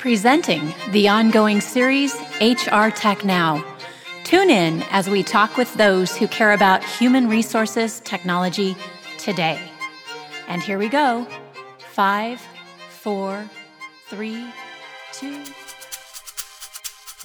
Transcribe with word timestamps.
presenting 0.00 0.72
the 0.92 1.06
ongoing 1.06 1.60
series 1.60 2.16
HR 2.40 2.88
Tech 2.88 3.22
Now. 3.22 3.62
Tune 4.24 4.48
in 4.48 4.82
as 4.90 5.10
we 5.10 5.22
talk 5.22 5.58
with 5.58 5.72
those 5.74 6.16
who 6.16 6.26
care 6.26 6.54
about 6.54 6.82
human 6.82 7.28
resources 7.28 8.00
technology 8.00 8.74
today. 9.18 9.60
And 10.48 10.62
here 10.62 10.78
we 10.78 10.88
go 10.88 11.26
five, 11.92 12.40
four, 12.88 13.44
three, 14.08 14.46
two. 15.12 15.42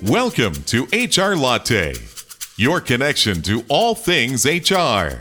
Welcome 0.04 0.56
to 0.66 0.84
HR 0.92 1.38
Latte, 1.38 1.94
your 2.58 2.82
connection 2.82 3.42
to 3.44 3.64
all 3.70 3.96
things 3.96 4.46
HR. 4.46 5.16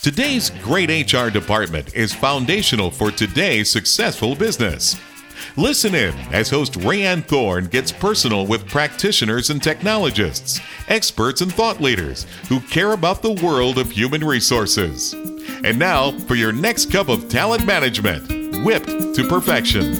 Today's 0.00 0.50
great 0.62 1.12
HR 1.12 1.30
department 1.30 1.96
is 1.96 2.14
foundational 2.14 2.92
for 2.92 3.10
today's 3.10 3.68
successful 3.68 4.36
business. 4.36 4.94
Listen 5.58 5.92
in 5.92 6.14
as 6.32 6.48
host 6.48 6.74
Rayanne 6.74 7.24
Thorn 7.24 7.64
gets 7.66 7.90
personal 7.90 8.46
with 8.46 8.68
practitioners 8.68 9.50
and 9.50 9.60
technologists, 9.60 10.60
experts 10.86 11.40
and 11.40 11.52
thought 11.52 11.80
leaders 11.80 12.26
who 12.48 12.60
care 12.60 12.92
about 12.92 13.22
the 13.22 13.32
world 13.32 13.76
of 13.76 13.90
human 13.90 14.22
resources. 14.22 15.14
And 15.64 15.76
now 15.76 16.12
for 16.12 16.36
your 16.36 16.52
next 16.52 16.92
cup 16.92 17.08
of 17.08 17.28
talent 17.28 17.66
management, 17.66 18.64
whipped 18.64 18.86
to 18.86 19.26
perfection. 19.28 19.94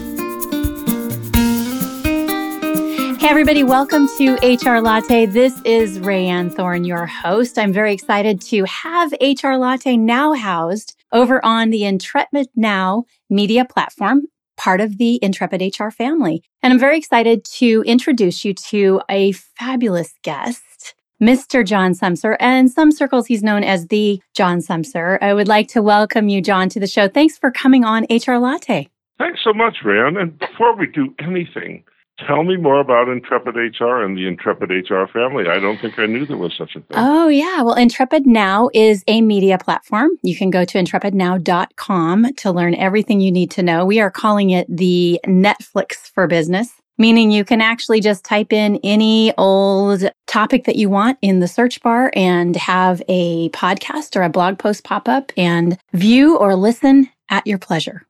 Hey, 3.19 3.27
everybody, 3.29 3.65
welcome 3.65 4.06
to 4.17 4.34
HR 4.34 4.81
Latte. 4.81 5.27
This 5.27 5.61
is 5.65 5.98
Rayanne 5.98 6.55
Thorn, 6.55 6.84
your 6.84 7.06
host. 7.06 7.59
I'm 7.59 7.73
very 7.73 7.93
excited 7.93 8.41
to 8.43 8.62
have 8.62 9.11
HR 9.20 9.55
Latte 9.55 9.97
now 9.97 10.34
housed 10.34 10.95
over 11.11 11.45
on 11.45 11.70
the 11.70 11.84
Intrepid 11.84 12.47
Now 12.55 13.06
media 13.29 13.65
platform, 13.65 14.29
part 14.59 14.83
of 14.83 14.98
the 14.98 15.19
Intrepid 15.23 15.62
HR 15.78 15.89
family. 15.89 16.42
And 16.62 16.73
I'm 16.73 16.78
very 16.78 16.98
excited 16.98 17.45
to 17.45 17.83
introduce 17.87 18.45
you 18.45 18.53
to 18.53 19.00
a 19.09 19.33
fabulous 19.33 20.12
guest. 20.23 20.95
Mr. 21.23 21.67
John 21.67 21.92
Sumser. 21.95 22.37
And 22.39 22.70
some 22.70 22.92
circles, 22.92 23.27
he's 23.27 23.42
known 23.42 23.65
as 23.65 23.89
the 23.89 24.20
John 24.34 24.59
Sumser. 24.59 25.19
I 25.20 25.34
would 25.34 25.48
like 25.48 25.69
to 25.69 25.83
welcome 25.83 26.28
you, 26.28 26.41
John, 26.41 26.69
to 26.69 26.81
the 26.81 26.87
show. 26.87 27.09
Thanks 27.09 27.37
for 27.37 27.50
coming 27.50 27.84
on 27.84 28.06
HR 28.11 28.37
Latte. 28.37 28.89
Thanks 29.19 29.41
so 29.42 29.53
much, 29.53 29.78
Ryan. 29.84 30.17
And 30.17 30.39
before 30.39 30.77
we 30.77 30.87
do 30.87 31.12
anything, 31.19 31.83
Tell 32.27 32.42
me 32.42 32.56
more 32.56 32.80
about 32.80 33.08
Intrepid 33.08 33.55
HR 33.55 34.02
and 34.02 34.19
the 34.19 34.27
Intrepid 34.27 34.70
HR 34.70 35.05
family. 35.06 35.48
I 35.48 35.61
don't 35.61 35.80
think 35.80 35.98
I 36.00 36.06
knew 36.06 36.27
there 36.27 36.36
was 36.36 36.52
such 36.56 36.75
a 36.75 36.80
thing. 36.80 36.97
Oh, 36.97 37.28
yeah. 37.28 37.62
Well, 37.62 37.75
Intrepid 37.75 38.27
Now 38.27 38.70
is 38.75 39.05
a 39.06 39.22
media 39.22 39.56
platform. 39.56 40.10
You 40.22 40.36
can 40.36 40.50
go 40.50 40.64
to 40.64 40.78
intrepidnow.com 40.78 42.34
to 42.34 42.50
learn 42.50 42.75
everything 42.75 43.20
you 43.20 43.30
need 43.30 43.52
to 43.52 43.62
know. 43.62 43.86
We 43.86 44.00
are 44.00 44.10
calling 44.10 44.50
it 44.50 44.66
the 44.69 45.20
Netflix 45.27 46.10
for 46.12 46.27
business, 46.27 46.72
meaning 46.98 47.30
you 47.30 47.44
can 47.44 47.60
actually 47.60 48.00
just 48.00 48.25
type 48.25 48.53
in 48.53 48.80
any 48.82 49.32
old 49.38 50.10
topic 50.27 50.64
that 50.64 50.75
you 50.75 50.91
want 50.91 51.19
in 51.22 51.38
the 51.38 51.48
search 51.48 51.80
bar 51.82 52.10
and 52.14 52.56
have 52.56 53.00
a 53.08 53.48
podcast 53.50 54.16
or 54.16 54.22
a 54.22 54.28
blog 54.28 54.58
post 54.58 54.82
pop 54.82 55.08
up 55.08 55.30
and 55.36 55.78
view 55.92 56.36
or 56.36 56.56
listen 56.56 57.08
at 57.30 57.47
your 57.47 57.58
pleasure. 57.58 58.03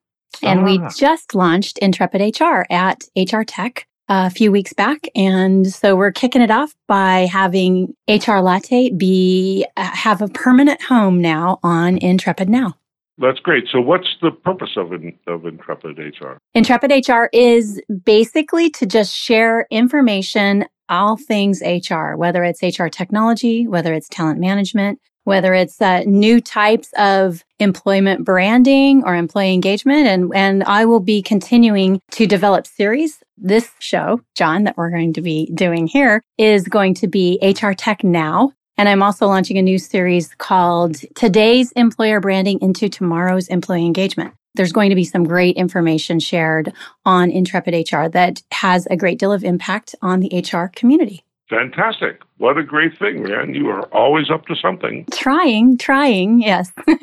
And 0.43 0.61
ah. 0.61 0.65
we 0.65 0.81
just 0.97 1.35
launched 1.35 1.79
Intrepid 1.79 2.41
HR 2.41 2.65
at 2.71 3.05
HR 3.15 3.43
Tech 3.43 3.88
a 4.09 4.31
few 4.31 4.51
weeks 4.51 4.73
back. 4.73 5.07
And 5.15 5.67
so 5.67 5.95
we're 5.97 6.13
kicking 6.13 6.43
it 6.43 6.51
off 6.51 6.75
by 6.87 7.29
having 7.31 7.95
HR 8.09 8.39
Latte 8.39 8.91
be, 8.91 9.67
uh, 9.77 9.85
have 9.85 10.23
a 10.23 10.29
permanent 10.29 10.83
home 10.83 11.21
now 11.21 11.59
on 11.63 11.99
Intrepid 11.99 12.49
Now. 12.49 12.75
That's 13.21 13.41
great. 13.41 13.65
So, 13.71 13.81
what's 13.81 14.17
the 14.23 14.31
purpose 14.31 14.77
of, 14.77 14.93
of 15.27 15.45
Intrepid 15.45 15.99
HR? 15.99 16.39
Intrepid 16.55 17.09
HR 17.09 17.25
is 17.33 17.83
basically 18.05 18.71
to 18.71 18.87
just 18.87 19.13
share 19.15 19.67
information, 19.73 20.67
all 20.89 21.17
things 21.17 21.61
HR, 21.61 22.15
whether 22.15 22.45
it's 22.45 22.63
HR 22.63 22.87
technology, 22.87 23.67
whether 23.67 23.93
it's 23.93 24.09
talent 24.09 24.39
management, 24.39 25.01
whether 25.25 25.53
it's 25.53 25.83
uh, 25.83 26.05
new 26.07 26.41
types 26.41 26.91
of 26.97 27.45
employment 27.59 28.25
branding 28.25 29.03
or 29.05 29.17
employee 29.17 29.53
engagement. 29.53 30.07
And, 30.07 30.33
and 30.35 30.63
I 30.65 30.85
will 30.85 31.01
be 31.01 31.21
continuing 31.21 32.01
to 32.13 32.27
develop 32.27 32.69
series. 32.69 33.19
This 33.41 33.71
show, 33.79 34.21
John, 34.35 34.65
that 34.65 34.77
we're 34.77 34.91
going 34.91 35.13
to 35.13 35.23
be 35.23 35.51
doing 35.55 35.87
here 35.87 36.23
is 36.39 36.67
going 36.67 36.95
to 36.95 37.07
be 37.07 37.39
HR 37.43 37.73
Tech 37.73 38.03
Now. 38.03 38.53
And 38.77 38.89
I'm 38.89 39.03
also 39.03 39.27
launching 39.27 39.59
a 39.59 39.63
new 39.63 39.79
series 39.79 40.35
called 40.35 40.97
Today's 41.15 41.73
Employer 41.73 42.21
Branding 42.21 42.61
into 42.61 42.89
Tomorrow's 42.89 43.49
Employee 43.49 43.87
Engagement. 43.87 44.35
There's 44.55 44.73
going 44.73 44.91
to 44.91 44.97
be 44.97 45.05
some 45.05 45.25
great 45.25 45.57
information 45.57 46.19
shared 46.19 46.73
on 47.05 47.31
Intrepid 47.31 47.93
HR 47.93 48.09
that 48.09 48.43
has 48.51 48.87
a 48.91 48.97
great 48.97 49.19
deal 49.19 49.33
of 49.33 49.45
impact 49.45 49.95
on 50.03 50.21
the 50.21 50.41
HR 50.41 50.67
community. 50.75 51.25
Fantastic. 51.49 52.21
What 52.37 52.59
a 52.59 52.63
great 52.63 52.99
thing, 52.99 53.23
man. 53.23 53.55
You 53.55 53.69
are 53.71 53.85
always 53.87 54.31
up 54.31 54.47
to 54.47 54.57
something. 54.57 55.07
Trying, 55.11 55.79
trying, 55.79 56.43
yes. 56.43 56.71
well, 56.87 57.01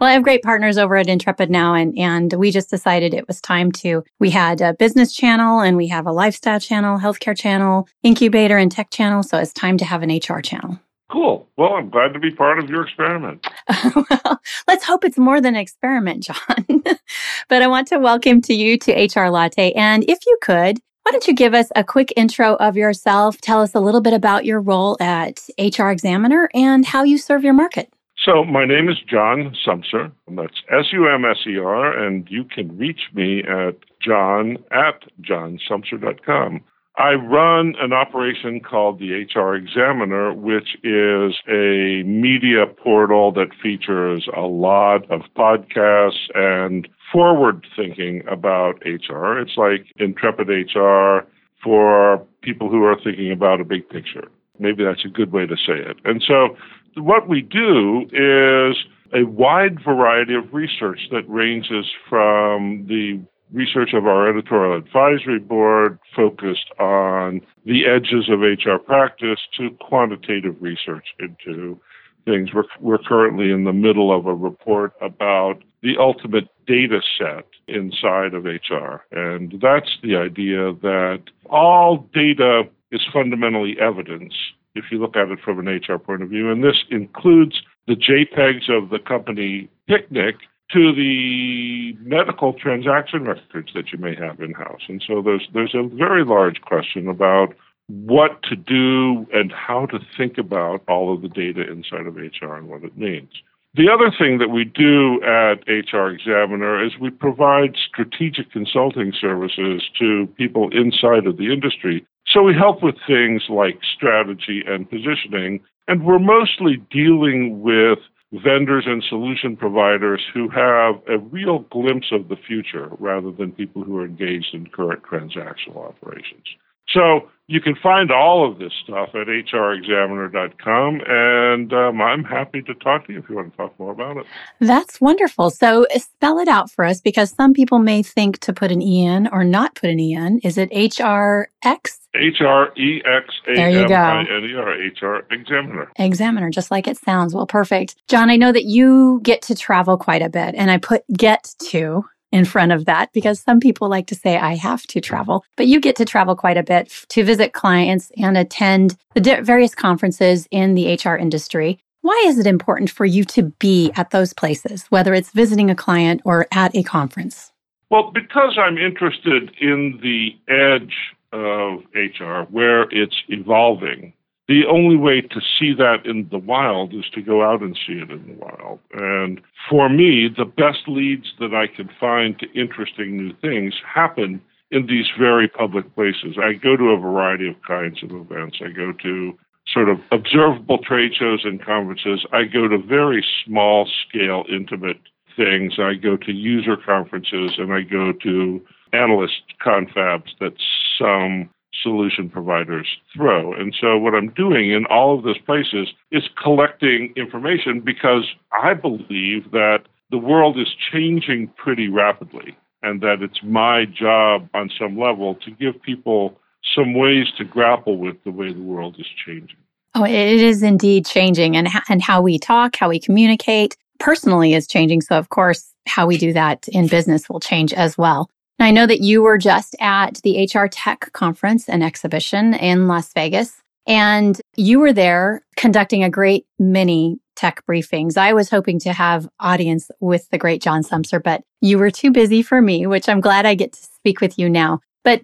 I 0.00 0.12
have 0.12 0.22
great 0.22 0.42
partners 0.42 0.76
over 0.76 0.96
at 0.96 1.08
Intrepid 1.08 1.50
now, 1.50 1.72
and, 1.72 1.98
and 1.98 2.32
we 2.34 2.50
just 2.50 2.68
decided 2.68 3.14
it 3.14 3.26
was 3.26 3.40
time 3.40 3.72
to. 3.72 4.04
We 4.20 4.30
had 4.30 4.60
a 4.60 4.74
business 4.74 5.14
channel, 5.14 5.60
and 5.60 5.78
we 5.78 5.88
have 5.88 6.06
a 6.06 6.12
lifestyle 6.12 6.60
channel, 6.60 6.98
healthcare 6.98 7.36
channel, 7.36 7.88
incubator, 8.02 8.58
and 8.58 8.70
tech 8.70 8.90
channel. 8.90 9.22
So 9.22 9.38
it's 9.38 9.52
time 9.52 9.78
to 9.78 9.84
have 9.86 10.02
an 10.02 10.10
HR 10.10 10.40
channel. 10.40 10.78
Cool. 11.10 11.48
Well, 11.56 11.74
I'm 11.74 11.90
glad 11.90 12.12
to 12.14 12.18
be 12.18 12.30
part 12.30 12.58
of 12.58 12.68
your 12.68 12.82
experiment. 12.82 13.46
well, 13.94 14.40
let's 14.66 14.84
hope 14.84 15.04
it's 15.04 15.18
more 15.18 15.40
than 15.40 15.54
an 15.54 15.60
experiment, 15.60 16.24
John. 16.24 16.64
but 17.48 17.62
I 17.62 17.66
want 17.66 17.88
to 17.88 17.98
welcome 17.98 18.40
to 18.42 18.54
you 18.54 18.78
to 18.78 18.92
HR 18.92 19.28
Latte. 19.28 19.72
And 19.72 20.04
if 20.08 20.18
you 20.26 20.38
could, 20.42 20.80
why 21.04 21.12
don't 21.12 21.28
you 21.28 21.34
give 21.34 21.52
us 21.52 21.70
a 21.76 21.84
quick 21.84 22.12
intro 22.16 22.54
of 22.56 22.78
yourself? 22.78 23.38
Tell 23.42 23.60
us 23.60 23.74
a 23.74 23.80
little 23.80 24.00
bit 24.00 24.14
about 24.14 24.46
your 24.46 24.58
role 24.58 24.96
at 25.00 25.46
HR 25.58 25.90
Examiner 25.90 26.48
and 26.54 26.84
how 26.84 27.02
you 27.02 27.18
serve 27.18 27.44
your 27.44 27.52
market. 27.52 27.92
So, 28.24 28.42
my 28.42 28.64
name 28.64 28.88
is 28.88 28.96
John 29.06 29.54
Sumser. 29.66 30.10
and 30.26 30.38
That's 30.38 30.62
S 30.70 30.86
U 30.92 31.06
M 31.06 31.26
S 31.26 31.36
E 31.46 31.58
R, 31.58 31.92
and 31.92 32.26
you 32.30 32.44
can 32.44 32.76
reach 32.78 33.10
me 33.12 33.42
at 33.42 33.76
john 34.00 34.56
at 34.70 35.02
johnsumser.com. 35.20 36.60
I 36.96 37.14
run 37.14 37.74
an 37.80 37.92
operation 37.92 38.60
called 38.60 39.00
the 39.00 39.26
HR 39.34 39.56
Examiner, 39.56 40.32
which 40.32 40.76
is 40.84 41.34
a 41.48 42.04
media 42.04 42.66
portal 42.66 43.32
that 43.32 43.48
features 43.60 44.28
a 44.36 44.42
lot 44.42 45.10
of 45.10 45.22
podcasts 45.36 46.30
and 46.36 46.86
forward 47.12 47.66
thinking 47.74 48.22
about 48.30 48.80
HR. 48.84 49.38
It's 49.38 49.56
like 49.56 49.86
Intrepid 49.96 50.48
HR 50.48 51.26
for 51.62 52.24
people 52.42 52.70
who 52.70 52.84
are 52.84 52.96
thinking 53.02 53.32
about 53.32 53.60
a 53.60 53.64
big 53.64 53.88
picture. 53.88 54.28
Maybe 54.60 54.84
that's 54.84 55.04
a 55.04 55.08
good 55.08 55.32
way 55.32 55.46
to 55.46 55.56
say 55.56 55.74
it. 55.74 55.96
And 56.04 56.22
so 56.24 56.56
what 56.94 57.28
we 57.28 57.40
do 57.40 58.02
is 58.12 58.76
a 59.12 59.24
wide 59.24 59.82
variety 59.82 60.34
of 60.34 60.54
research 60.54 61.08
that 61.10 61.28
ranges 61.28 61.86
from 62.08 62.86
the 62.86 63.20
research 63.54 63.94
of 63.94 64.06
our 64.06 64.28
editorial 64.28 64.76
advisory 64.76 65.38
board 65.38 65.98
focused 66.14 66.70
on 66.78 67.40
the 67.64 67.86
edges 67.86 68.28
of 68.28 68.40
HR 68.40 68.78
practice 68.84 69.38
to 69.56 69.70
quantitative 69.80 70.56
research 70.60 71.06
into 71.20 71.80
things. 72.24 72.50
We're, 72.52 72.64
we're 72.80 72.98
currently 72.98 73.50
in 73.50 73.64
the 73.64 73.72
middle 73.72 74.16
of 74.16 74.26
a 74.26 74.34
report 74.34 74.92
about 75.00 75.62
the 75.82 75.94
ultimate 75.98 76.48
data 76.66 77.00
set 77.18 77.46
inside 77.68 78.34
of 78.34 78.44
HR. 78.44 79.04
And 79.12 79.54
that's 79.62 79.98
the 80.02 80.16
idea 80.16 80.72
that 80.82 81.22
all 81.48 82.08
data 82.12 82.62
is 82.90 83.02
fundamentally 83.12 83.76
evidence 83.80 84.34
if 84.74 84.86
you 84.90 84.98
look 84.98 85.16
at 85.16 85.28
it 85.28 85.38
from 85.44 85.60
an 85.60 85.66
HR 85.66 85.98
point 85.98 86.22
of 86.22 86.30
view. 86.30 86.50
And 86.50 86.64
this 86.64 86.82
includes 86.90 87.62
the 87.86 87.94
JPEGs 87.94 88.70
of 88.70 88.90
the 88.90 88.98
company 88.98 89.68
picnic 89.86 90.36
to 90.74 90.92
the 90.92 91.96
medical 92.00 92.52
transaction 92.52 93.24
records 93.24 93.70
that 93.74 93.92
you 93.92 93.98
may 93.98 94.14
have 94.16 94.40
in 94.40 94.52
house. 94.52 94.82
And 94.88 95.02
so 95.06 95.22
there's 95.22 95.48
there's 95.54 95.74
a 95.74 95.88
very 95.88 96.24
large 96.24 96.60
question 96.60 97.08
about 97.08 97.54
what 97.88 98.42
to 98.42 98.56
do 98.56 99.26
and 99.32 99.52
how 99.52 99.86
to 99.86 99.98
think 100.16 100.36
about 100.36 100.82
all 100.88 101.14
of 101.14 101.22
the 101.22 101.28
data 101.28 101.62
inside 101.70 102.06
of 102.06 102.16
HR 102.16 102.54
and 102.54 102.68
what 102.68 102.82
it 102.82 102.98
means. 102.98 103.30
The 103.76 103.88
other 103.92 104.12
thing 104.16 104.38
that 104.38 104.50
we 104.50 104.64
do 104.64 105.20
at 105.24 105.66
HR 105.66 106.08
Examiner 106.08 106.84
is 106.84 106.92
we 107.00 107.10
provide 107.10 107.76
strategic 107.76 108.52
consulting 108.52 109.12
services 109.20 109.82
to 109.98 110.28
people 110.36 110.70
inside 110.72 111.26
of 111.26 111.36
the 111.36 111.52
industry. 111.52 112.06
So 112.26 112.42
we 112.42 112.54
help 112.54 112.82
with 112.82 112.94
things 113.06 113.42
like 113.48 113.80
strategy 113.96 114.62
and 114.66 114.88
positioning, 114.88 115.60
and 115.88 116.04
we're 116.04 116.20
mostly 116.20 116.76
dealing 116.90 117.62
with 117.62 117.98
vendors 118.42 118.84
and 118.86 119.02
solution 119.08 119.56
providers 119.56 120.20
who 120.32 120.48
have 120.48 120.96
a 121.08 121.18
real 121.18 121.60
glimpse 121.70 122.08
of 122.10 122.28
the 122.28 122.36
future 122.36 122.90
rather 122.98 123.30
than 123.30 123.52
people 123.52 123.84
who 123.84 123.96
are 123.98 124.04
engaged 124.04 124.54
in 124.54 124.66
current 124.66 125.02
transactional 125.02 125.88
operations. 125.88 126.44
So 126.88 127.28
you 127.46 127.60
can 127.60 127.74
find 127.82 128.10
all 128.10 128.50
of 128.50 128.58
this 128.58 128.72
stuff 128.82 129.10
at 129.10 129.26
hrexaminer.com, 129.26 131.00
and 131.06 131.72
um, 131.74 132.00
I'm 132.00 132.24
happy 132.24 132.62
to 132.62 132.74
talk 132.74 133.06
to 133.06 133.12
you 133.12 133.18
if 133.18 133.28
you 133.28 133.36
want 133.36 133.52
to 133.52 133.56
talk 133.56 133.78
more 133.78 133.92
about 133.92 134.16
it. 134.16 134.26
That's 134.60 134.98
wonderful. 134.98 135.50
So 135.50 135.86
spell 135.96 136.38
it 136.38 136.48
out 136.48 136.70
for 136.70 136.86
us 136.86 137.02
because 137.02 137.30
some 137.32 137.52
people 137.52 137.80
may 137.80 138.02
think 138.02 138.38
to 138.40 138.54
put 138.54 138.72
an 138.72 138.80
E 138.80 139.04
in 139.04 139.28
or 139.28 139.44
not 139.44 139.74
put 139.74 139.90
an 139.90 140.00
E 140.00 140.14
in. 140.14 140.38
Is 140.38 140.56
it 140.56 140.70
HRX? 140.70 141.98
H 142.16 142.40
R 142.40 142.72
E 142.78 143.02
X 143.04 143.34
A 143.48 143.60
M 143.60 143.92
I 143.92 144.20
N 144.20 144.44
E 144.44 144.54
R, 144.54 145.16
HR 145.16 145.26
Examiner. 145.30 145.90
Examiner, 145.96 146.48
just 146.48 146.70
like 146.70 146.86
it 146.86 146.96
sounds. 146.96 147.34
Well, 147.34 147.46
perfect. 147.46 147.96
John, 148.08 148.30
I 148.30 148.36
know 148.36 148.52
that 148.52 148.64
you 148.64 149.20
get 149.22 149.42
to 149.42 149.54
travel 149.54 149.98
quite 149.98 150.22
a 150.22 150.28
bit, 150.30 150.54
and 150.54 150.70
I 150.70 150.78
put 150.78 151.02
get 151.12 151.54
to 151.70 152.04
in 152.34 152.44
front 152.44 152.72
of 152.72 152.84
that 152.84 153.12
because 153.12 153.38
some 153.38 153.60
people 153.60 153.88
like 153.88 154.08
to 154.08 154.14
say 154.16 154.36
I 154.36 154.56
have 154.56 154.82
to 154.88 155.00
travel, 155.00 155.44
but 155.54 155.68
you 155.68 155.78
get 155.78 155.94
to 155.96 156.04
travel 156.04 156.34
quite 156.34 156.56
a 156.56 156.64
bit 156.64 156.92
to 157.10 157.22
visit 157.22 157.52
clients 157.52 158.10
and 158.16 158.36
attend 158.36 158.96
the 159.14 159.40
various 159.42 159.72
conferences 159.72 160.48
in 160.50 160.74
the 160.74 160.94
HR 160.94 161.14
industry. 161.14 161.78
Why 162.00 162.20
is 162.26 162.40
it 162.40 162.46
important 162.48 162.90
for 162.90 163.06
you 163.06 163.22
to 163.26 163.44
be 163.60 163.92
at 163.94 164.10
those 164.10 164.32
places, 164.32 164.84
whether 164.86 165.14
it's 165.14 165.30
visiting 165.30 165.70
a 165.70 165.76
client 165.76 166.22
or 166.24 166.48
at 166.50 166.74
a 166.74 166.82
conference? 166.82 167.52
Well, 167.88 168.10
because 168.12 168.58
I'm 168.58 168.78
interested 168.78 169.52
in 169.60 170.00
the 170.02 170.36
edge 170.48 170.96
of 171.32 171.84
HR, 171.94 172.50
where 172.50 172.82
it's 172.90 173.16
evolving, 173.28 174.12
the 174.46 174.66
only 174.66 174.96
way 174.96 175.22
to 175.22 175.40
see 175.58 175.72
that 175.74 176.04
in 176.04 176.28
the 176.30 176.38
wild 176.38 176.92
is 176.92 177.04
to 177.14 177.22
go 177.22 177.42
out 177.42 177.62
and 177.62 177.78
see 177.86 177.94
it 177.94 178.10
in 178.10 178.26
the 178.26 178.34
wild. 178.34 178.78
And 178.92 179.40
for 179.70 179.88
me, 179.88 180.28
the 180.28 180.44
best 180.44 180.86
leads 180.86 181.32
that 181.40 181.54
I 181.54 181.66
can 181.66 181.88
find 181.98 182.38
to 182.38 182.52
interesting 182.52 183.16
new 183.16 183.32
things 183.40 183.74
happen 183.86 184.42
in 184.70 184.86
these 184.86 185.06
very 185.18 185.48
public 185.48 185.94
places. 185.94 186.36
I 186.38 186.52
go 186.54 186.76
to 186.76 186.90
a 186.90 186.98
variety 186.98 187.48
of 187.48 187.54
kinds 187.66 188.02
of 188.02 188.10
events. 188.10 188.58
I 188.60 188.70
go 188.70 188.92
to 188.92 189.38
sort 189.72 189.88
of 189.88 189.98
observable 190.10 190.78
trade 190.78 191.12
shows 191.18 191.40
and 191.44 191.64
conferences. 191.64 192.26
I 192.32 192.44
go 192.44 192.68
to 192.68 192.78
very 192.78 193.24
small 193.46 193.88
scale, 194.06 194.44
intimate 194.50 195.00
things. 195.36 195.74
I 195.78 195.94
go 195.94 196.16
to 196.18 196.32
user 196.32 196.76
conferences 196.76 197.52
and 197.56 197.72
I 197.72 197.80
go 197.80 198.12
to 198.12 198.60
analyst 198.92 199.42
confabs 199.64 200.30
that 200.40 200.52
some 200.98 201.48
solution 201.82 202.30
providers 202.30 202.86
throw. 203.14 203.52
And 203.52 203.74
so 203.80 203.98
what 203.98 204.14
I'm 204.14 204.30
doing 204.30 204.70
in 204.70 204.86
all 204.86 205.16
of 205.16 205.24
those 205.24 205.38
places 205.38 205.88
is 206.10 206.22
collecting 206.42 207.12
information 207.16 207.80
because 207.80 208.24
I 208.52 208.74
believe 208.74 209.50
that 209.52 209.80
the 210.10 210.18
world 210.18 210.58
is 210.58 210.68
changing 210.92 211.52
pretty 211.56 211.88
rapidly 211.88 212.56
and 212.82 213.00
that 213.00 213.22
it's 213.22 213.42
my 213.42 213.86
job 213.86 214.48
on 214.54 214.70
some 214.78 214.98
level 214.98 215.34
to 215.36 215.50
give 215.50 215.80
people 215.82 216.38
some 216.74 216.94
ways 216.94 217.26
to 217.38 217.44
grapple 217.44 217.98
with 217.98 218.16
the 218.24 218.30
way 218.30 218.52
the 218.52 218.62
world 218.62 218.96
is 218.98 219.06
changing. 219.26 219.56
Oh, 219.94 220.04
it 220.04 220.12
is 220.12 220.62
indeed 220.62 221.06
changing 221.06 221.56
and 221.56 221.68
and 221.88 222.02
how 222.02 222.20
we 222.20 222.38
talk, 222.38 222.76
how 222.76 222.88
we 222.88 222.98
communicate 222.98 223.76
personally 224.00 224.54
is 224.54 224.66
changing. 224.66 225.00
So 225.00 225.16
of 225.16 225.28
course, 225.28 225.72
how 225.86 226.06
we 226.06 226.18
do 226.18 226.32
that 226.32 226.66
in 226.68 226.88
business 226.88 227.28
will 227.28 227.40
change 227.40 227.72
as 227.72 227.96
well. 227.96 228.28
I 228.58 228.70
know 228.70 228.86
that 228.86 229.00
you 229.00 229.22
were 229.22 229.38
just 229.38 229.74
at 229.80 230.20
the 230.22 230.48
HR 230.52 230.66
Tech 230.66 231.10
conference 231.12 231.68
and 231.68 231.82
exhibition 231.82 232.54
in 232.54 232.86
Las 232.86 233.12
Vegas, 233.12 233.52
and 233.86 234.40
you 234.56 234.78
were 234.78 234.92
there 234.92 235.42
conducting 235.56 236.04
a 236.04 236.10
great 236.10 236.46
many 236.58 237.18
tech 237.36 237.62
briefings. 237.68 238.16
I 238.16 238.32
was 238.32 238.50
hoping 238.50 238.78
to 238.80 238.92
have 238.92 239.28
audience 239.40 239.90
with 240.00 240.28
the 240.30 240.38
great 240.38 240.62
John 240.62 240.82
Sumser, 240.82 241.22
but 241.22 241.42
you 241.60 241.78
were 241.78 241.90
too 241.90 242.10
busy 242.10 242.42
for 242.42 242.62
me, 242.62 242.86
which 242.86 243.08
I'm 243.08 243.20
glad 243.20 243.44
I 243.44 243.54
get 243.54 243.72
to 243.72 243.82
speak 243.82 244.20
with 244.20 244.38
you 244.38 244.48
now. 244.48 244.80
But 245.02 245.20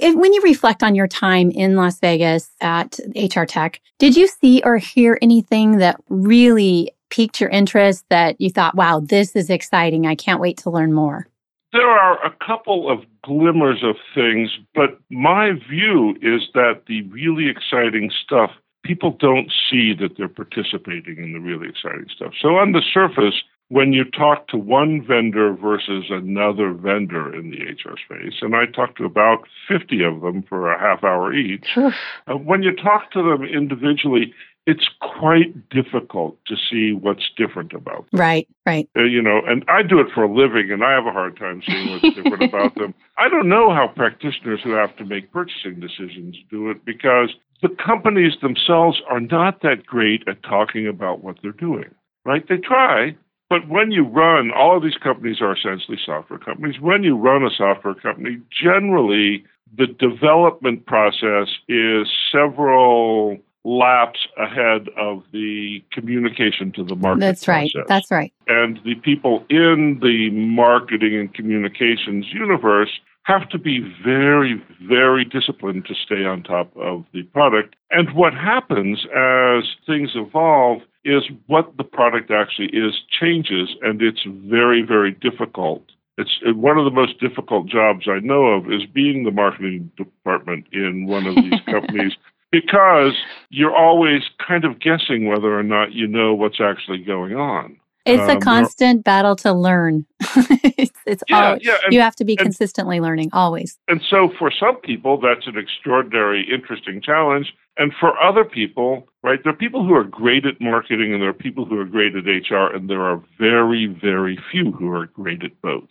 if, 0.00 0.14
when 0.14 0.32
you 0.32 0.42
reflect 0.42 0.82
on 0.82 0.94
your 0.94 1.08
time 1.08 1.50
in 1.50 1.76
Las 1.76 1.98
Vegas 2.00 2.50
at 2.60 2.98
HR 3.16 3.44
Tech, 3.44 3.80
did 3.98 4.16
you 4.16 4.26
see 4.26 4.60
or 4.64 4.76
hear 4.76 5.18
anything 5.22 5.78
that 5.78 6.00
really 6.08 6.92
piqued 7.08 7.40
your 7.40 7.50
interest 7.50 8.04
that 8.10 8.40
you 8.40 8.50
thought, 8.50 8.74
wow, 8.74 9.00
this 9.00 9.34
is 9.36 9.50
exciting. 9.50 10.06
I 10.06 10.14
can't 10.14 10.40
wait 10.40 10.58
to 10.58 10.70
learn 10.70 10.92
more? 10.92 11.28
There 11.72 11.88
are 11.88 12.24
a 12.24 12.30
couple 12.44 12.90
of 12.90 13.00
glimmers 13.24 13.82
of 13.82 13.96
things, 14.14 14.50
but 14.74 14.98
my 15.10 15.52
view 15.52 16.14
is 16.20 16.42
that 16.54 16.82
the 16.86 17.02
really 17.02 17.48
exciting 17.48 18.10
stuff, 18.24 18.50
people 18.84 19.16
don't 19.18 19.50
see 19.70 19.94
that 19.94 20.18
they're 20.18 20.28
participating 20.28 21.16
in 21.16 21.32
the 21.32 21.40
really 21.40 21.68
exciting 21.68 22.08
stuff. 22.14 22.32
So, 22.40 22.56
on 22.56 22.72
the 22.72 22.82
surface, 22.92 23.42
when 23.72 23.94
you 23.94 24.04
talk 24.04 24.48
to 24.48 24.58
one 24.58 25.02
vendor 25.02 25.54
versus 25.54 26.04
another 26.10 26.74
vendor 26.74 27.34
in 27.34 27.50
the 27.50 27.62
HR 27.62 27.96
space, 27.96 28.34
and 28.42 28.54
I 28.54 28.66
talked 28.66 28.98
to 28.98 29.06
about 29.06 29.48
50 29.66 30.04
of 30.04 30.20
them 30.20 30.42
for 30.42 30.70
a 30.70 30.78
half 30.78 31.02
hour 31.02 31.32
each, 31.32 31.66
uh, 31.78 31.90
when 32.36 32.62
you 32.62 32.76
talk 32.76 33.10
to 33.12 33.22
them 33.22 33.42
individually, 33.42 34.34
it's 34.66 34.88
quite 35.00 35.68
difficult 35.70 36.38
to 36.46 36.56
see 36.56 36.92
what's 36.92 37.28
different 37.36 37.72
about 37.72 38.08
them. 38.10 38.20
Right, 38.20 38.48
right. 38.64 38.88
Uh, 38.96 39.02
you 39.02 39.20
know, 39.20 39.40
and 39.46 39.64
I 39.68 39.82
do 39.82 39.98
it 39.98 40.06
for 40.14 40.22
a 40.22 40.32
living, 40.32 40.70
and 40.70 40.84
I 40.84 40.92
have 40.92 41.06
a 41.06 41.12
hard 41.12 41.36
time 41.36 41.62
seeing 41.66 41.90
what's 41.90 42.14
different 42.14 42.44
about 42.44 42.74
them. 42.76 42.94
I 43.18 43.28
don't 43.28 43.48
know 43.48 43.74
how 43.74 43.88
practitioners 43.88 44.60
who 44.62 44.70
have 44.72 44.96
to 44.98 45.04
make 45.04 45.32
purchasing 45.32 45.80
decisions 45.80 46.36
do 46.50 46.70
it 46.70 46.84
because 46.84 47.30
the 47.60 47.70
companies 47.84 48.34
themselves 48.40 49.00
are 49.10 49.20
not 49.20 49.62
that 49.62 49.84
great 49.84 50.22
at 50.28 50.42
talking 50.42 50.86
about 50.86 51.24
what 51.24 51.36
they're 51.42 51.52
doing, 51.52 51.90
right? 52.24 52.48
They 52.48 52.56
try, 52.58 53.16
but 53.50 53.68
when 53.68 53.90
you 53.90 54.04
run, 54.04 54.52
all 54.52 54.76
of 54.76 54.82
these 54.82 54.96
companies 54.96 55.40
are 55.40 55.56
essentially 55.56 55.98
software 56.04 56.38
companies. 56.38 56.80
When 56.80 57.02
you 57.02 57.16
run 57.16 57.44
a 57.44 57.50
software 57.50 57.94
company, 57.94 58.40
generally 58.50 59.44
the 59.76 59.86
development 59.86 60.86
process 60.86 61.48
is 61.68 62.08
several 62.30 63.38
laps 63.64 64.20
ahead 64.38 64.88
of 64.98 65.22
the 65.32 65.82
communication 65.92 66.72
to 66.72 66.84
the 66.84 66.96
market. 66.96 67.20
That's 67.20 67.46
right. 67.46 67.70
Process. 67.72 67.88
That's 67.88 68.10
right. 68.10 68.32
And 68.48 68.80
the 68.84 68.96
people 68.96 69.44
in 69.48 70.00
the 70.02 70.30
marketing 70.30 71.16
and 71.18 71.32
communications 71.32 72.26
universe 72.32 72.90
have 73.24 73.48
to 73.50 73.58
be 73.58 73.78
very, 74.04 74.60
very 74.88 75.24
disciplined 75.24 75.86
to 75.86 75.94
stay 75.94 76.24
on 76.24 76.42
top 76.42 76.76
of 76.76 77.04
the 77.12 77.22
product. 77.24 77.76
And 77.90 78.12
what 78.14 78.34
happens 78.34 79.06
as 79.14 79.64
things 79.86 80.10
evolve 80.14 80.82
is 81.04 81.22
what 81.46 81.76
the 81.76 81.84
product 81.84 82.30
actually 82.30 82.68
is 82.68 82.94
changes, 83.20 83.70
and 83.82 84.02
it's 84.02 84.24
very, 84.26 84.82
very 84.82 85.12
difficult. 85.12 85.84
It's 86.18 86.38
uh, 86.46 86.52
one 86.54 86.78
of 86.78 86.84
the 86.84 86.90
most 86.90 87.18
difficult 87.20 87.66
jobs 87.66 88.06
I 88.08 88.18
know 88.20 88.46
of 88.46 88.70
is 88.70 88.86
being 88.92 89.24
the 89.24 89.30
marketing 89.30 89.90
department 89.96 90.66
in 90.72 91.06
one 91.06 91.26
of 91.26 91.36
these 91.36 91.60
companies 91.66 92.12
because 92.52 93.14
you're 93.48 93.74
always 93.74 94.22
kind 94.46 94.64
of 94.64 94.78
guessing 94.78 95.26
whether 95.26 95.58
or 95.58 95.64
not 95.64 95.92
you 95.92 96.06
know 96.06 96.34
what's 96.34 96.60
actually 96.60 96.98
going 96.98 97.34
on. 97.34 97.78
It's 98.04 98.30
um, 98.30 98.36
a 98.36 98.40
constant 98.40 99.04
battle 99.04 99.36
to 99.36 99.52
learn. 99.52 100.04
it's, 100.20 100.98
it's 101.06 101.22
yeah, 101.28 101.46
always, 101.46 101.64
yeah, 101.64 101.76
and, 101.84 101.92
you 101.92 102.00
have 102.00 102.16
to 102.16 102.24
be 102.24 102.32
and, 102.32 102.46
consistently 102.46 103.00
learning 103.00 103.30
always. 103.32 103.78
And 103.88 104.02
so 104.08 104.30
for 104.38 104.50
some 104.50 104.76
people 104.76 105.20
that's 105.20 105.46
an 105.46 105.56
extraordinary 105.56 106.46
interesting 106.52 107.00
challenge 107.00 107.54
and 107.78 107.92
for 107.98 108.20
other 108.20 108.44
people, 108.44 109.08
right, 109.22 109.38
there 109.42 109.52
are 109.52 109.56
people 109.56 109.86
who 109.86 109.94
are 109.94 110.04
great 110.04 110.44
at 110.44 110.60
marketing 110.60 111.12
and 111.12 111.22
there 111.22 111.30
are 111.30 111.34
people 111.34 111.64
who 111.64 111.78
are 111.78 111.86
great 111.86 112.14
at 112.14 112.24
HR 112.24 112.74
and 112.74 112.90
there 112.90 113.02
are 113.02 113.22
very 113.38 113.86
very 113.86 114.38
few 114.50 114.72
who 114.72 114.90
are 114.90 115.06
great 115.06 115.44
at 115.44 115.60
both. 115.62 115.88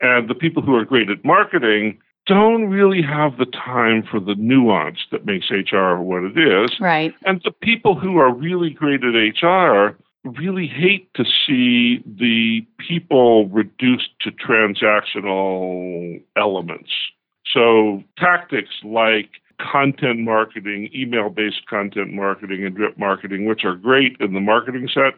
And 0.00 0.28
the 0.28 0.34
people 0.34 0.62
who 0.62 0.76
are 0.76 0.84
great 0.84 1.08
at 1.08 1.24
marketing 1.24 1.98
don't 2.26 2.70
really 2.70 3.02
have 3.02 3.36
the 3.36 3.46
time 3.46 4.02
for 4.10 4.18
the 4.18 4.34
nuance 4.36 4.98
that 5.12 5.26
makes 5.26 5.50
HR 5.50 5.96
what 5.96 6.24
it 6.24 6.38
is. 6.38 6.70
Right. 6.80 7.14
And 7.24 7.40
the 7.44 7.50
people 7.50 7.98
who 7.98 8.18
are 8.18 8.32
really 8.32 8.70
great 8.70 9.00
at 9.04 9.14
HR 9.14 9.96
really 10.24 10.66
hate 10.66 11.12
to 11.14 11.24
see 11.24 12.02
the 12.06 12.66
people 12.78 13.48
reduced 13.48 14.08
to 14.22 14.30
transactional 14.30 16.22
elements. 16.36 16.90
So 17.52 18.02
tactics 18.18 18.70
like 18.82 19.28
content 19.60 20.20
marketing, 20.20 20.90
email 20.94 21.28
based 21.28 21.66
content 21.68 22.12
marketing, 22.12 22.64
and 22.64 22.74
drip 22.74 22.98
marketing, 22.98 23.44
which 23.46 23.64
are 23.64 23.76
great 23.76 24.16
in 24.18 24.32
the 24.32 24.40
marketing 24.40 24.88
set, 24.92 25.14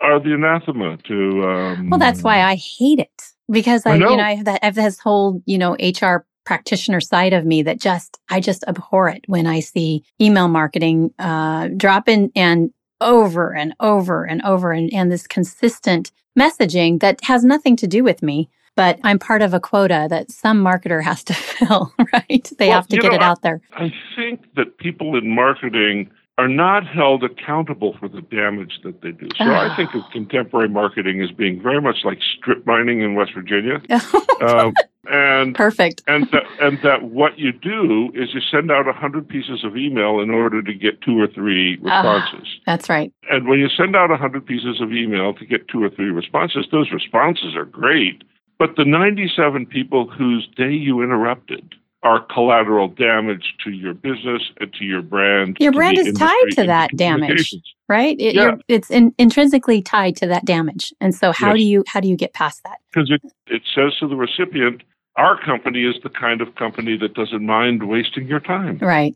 are 0.00 0.20
the 0.20 0.34
anathema 0.34 0.96
to. 1.08 1.48
Um, 1.48 1.90
well, 1.90 1.98
that's 1.98 2.22
why 2.22 2.42
I 2.42 2.56
hate 2.56 2.98
it 2.98 3.22
because 3.50 3.86
I, 3.86 3.92
I 3.92 3.94
you 3.94 4.00
know, 4.00 4.18
I 4.18 4.34
have 4.34 4.44
that 4.44 4.60
I 4.62 4.66
have 4.66 4.74
this 4.74 4.98
whole 4.98 5.42
you 5.46 5.58
know 5.58 5.76
HR 5.80 6.26
practitioner 6.48 6.98
side 6.98 7.34
of 7.34 7.44
me 7.44 7.60
that 7.60 7.78
just 7.78 8.18
I 8.30 8.40
just 8.40 8.64
abhor 8.66 9.10
it 9.10 9.22
when 9.26 9.46
I 9.46 9.60
see 9.60 10.02
email 10.18 10.48
marketing 10.48 11.12
uh, 11.18 11.68
drop 11.76 12.08
in 12.08 12.32
and 12.34 12.72
over 13.02 13.54
and 13.54 13.74
over 13.80 14.24
and 14.24 14.40
over 14.42 14.72
and, 14.72 14.90
and 14.94 15.12
this 15.12 15.26
consistent 15.26 16.10
messaging 16.38 17.00
that 17.00 17.22
has 17.24 17.44
nothing 17.44 17.76
to 17.76 17.86
do 17.86 18.02
with 18.02 18.22
me 18.22 18.48
but 18.76 18.98
I'm 19.04 19.18
part 19.18 19.42
of 19.42 19.52
a 19.52 19.60
quota 19.60 20.06
that 20.08 20.30
some 20.30 20.64
marketer 20.64 21.02
has 21.02 21.24
to 21.24 21.34
fill, 21.34 21.92
right? 22.12 22.50
They 22.58 22.68
well, 22.68 22.76
have 22.76 22.86
to 22.86 22.96
get 22.96 23.10
know, 23.10 23.16
it 23.16 23.22
out 23.22 23.42
there. 23.42 23.60
I 23.72 23.92
think 24.14 24.54
that 24.54 24.78
people 24.78 25.18
in 25.18 25.34
marketing 25.34 26.10
are 26.38 26.46
not 26.46 26.86
held 26.86 27.24
accountable 27.24 27.96
for 27.98 28.08
the 28.08 28.20
damage 28.22 28.78
that 28.84 29.02
they 29.02 29.10
do. 29.10 29.28
So 29.36 29.44
I 29.44 29.74
think 29.74 29.92
of 29.94 30.02
contemporary 30.12 30.68
marketing 30.68 31.20
as 31.20 31.32
being 31.32 31.60
very 31.60 31.80
much 31.80 32.04
like 32.04 32.20
strip 32.38 32.64
mining 32.64 33.00
in 33.00 33.16
West 33.16 33.32
Virginia. 33.34 33.82
um, 34.40 34.72
And 35.10 35.54
perfect. 35.54 36.02
and 36.06 36.28
that 36.32 36.44
and 36.60 36.78
that 36.82 37.02
what 37.04 37.38
you 37.38 37.52
do 37.52 38.10
is 38.14 38.34
you 38.34 38.40
send 38.40 38.70
out 38.70 38.86
a 38.88 38.92
hundred 38.92 39.28
pieces 39.28 39.64
of 39.64 39.76
email 39.76 40.20
in 40.20 40.30
order 40.30 40.62
to 40.62 40.74
get 40.74 41.00
two 41.00 41.18
or 41.20 41.26
three 41.26 41.78
Ah. 41.86 42.02
responses. 42.02 42.48
That's 42.66 42.88
right. 42.90 43.12
And 43.30 43.48
when 43.48 43.58
you 43.58 43.68
send 43.68 43.96
out 43.96 44.10
a 44.10 44.16
hundred 44.16 44.44
pieces 44.46 44.80
of 44.80 44.92
email 44.92 45.32
to 45.34 45.46
get 45.46 45.68
two 45.68 45.82
or 45.82 45.90
three 45.90 46.10
responses, 46.10 46.66
those 46.70 46.90
responses 46.92 47.56
are 47.56 47.64
great. 47.64 48.22
But 48.58 48.76
the 48.76 48.84
ninety-seven 48.84 49.66
people 49.66 50.08
whose 50.10 50.46
day 50.56 50.72
you 50.72 51.00
interrupted 51.02 51.74
are 52.04 52.20
collateral 52.32 52.86
damage 52.88 53.54
to 53.64 53.70
your 53.70 53.92
business 53.92 54.42
and 54.60 54.72
to 54.74 54.84
your 54.84 55.02
brand. 55.02 55.56
Your 55.58 55.72
brand 55.72 55.98
is 55.98 56.12
tied 56.16 56.50
to 56.52 56.64
that 56.64 56.90
damage. 56.96 57.54
Right? 57.88 58.16
It, 58.20 58.34
Yeah. 58.36 58.56
It's 58.68 58.90
in, 58.90 59.14
intrinsically 59.18 59.80
tied 59.82 60.14
to 60.16 60.26
that 60.28 60.44
damage. 60.44 60.92
And 61.00 61.12
so 61.14 61.32
how 61.32 61.48
Yes. 61.48 61.56
do 61.56 61.62
you 61.64 61.84
how 61.88 62.00
do 62.00 62.06
you 62.08 62.16
get 62.16 62.34
past 62.34 62.62
that? 62.64 62.78
because 62.92 63.10
it, 63.10 63.22
it 63.48 63.62
says 63.74 63.94
to 64.00 64.06
the 64.06 64.14
recipient, 64.16 64.82
our 65.18 65.38
company 65.44 65.84
is 65.84 65.96
the 66.02 66.08
kind 66.08 66.40
of 66.40 66.54
company 66.54 66.96
that 66.96 67.14
doesn't 67.14 67.44
mind 67.44 67.86
wasting 67.88 68.26
your 68.28 68.40
time. 68.40 68.78
Right. 68.78 69.14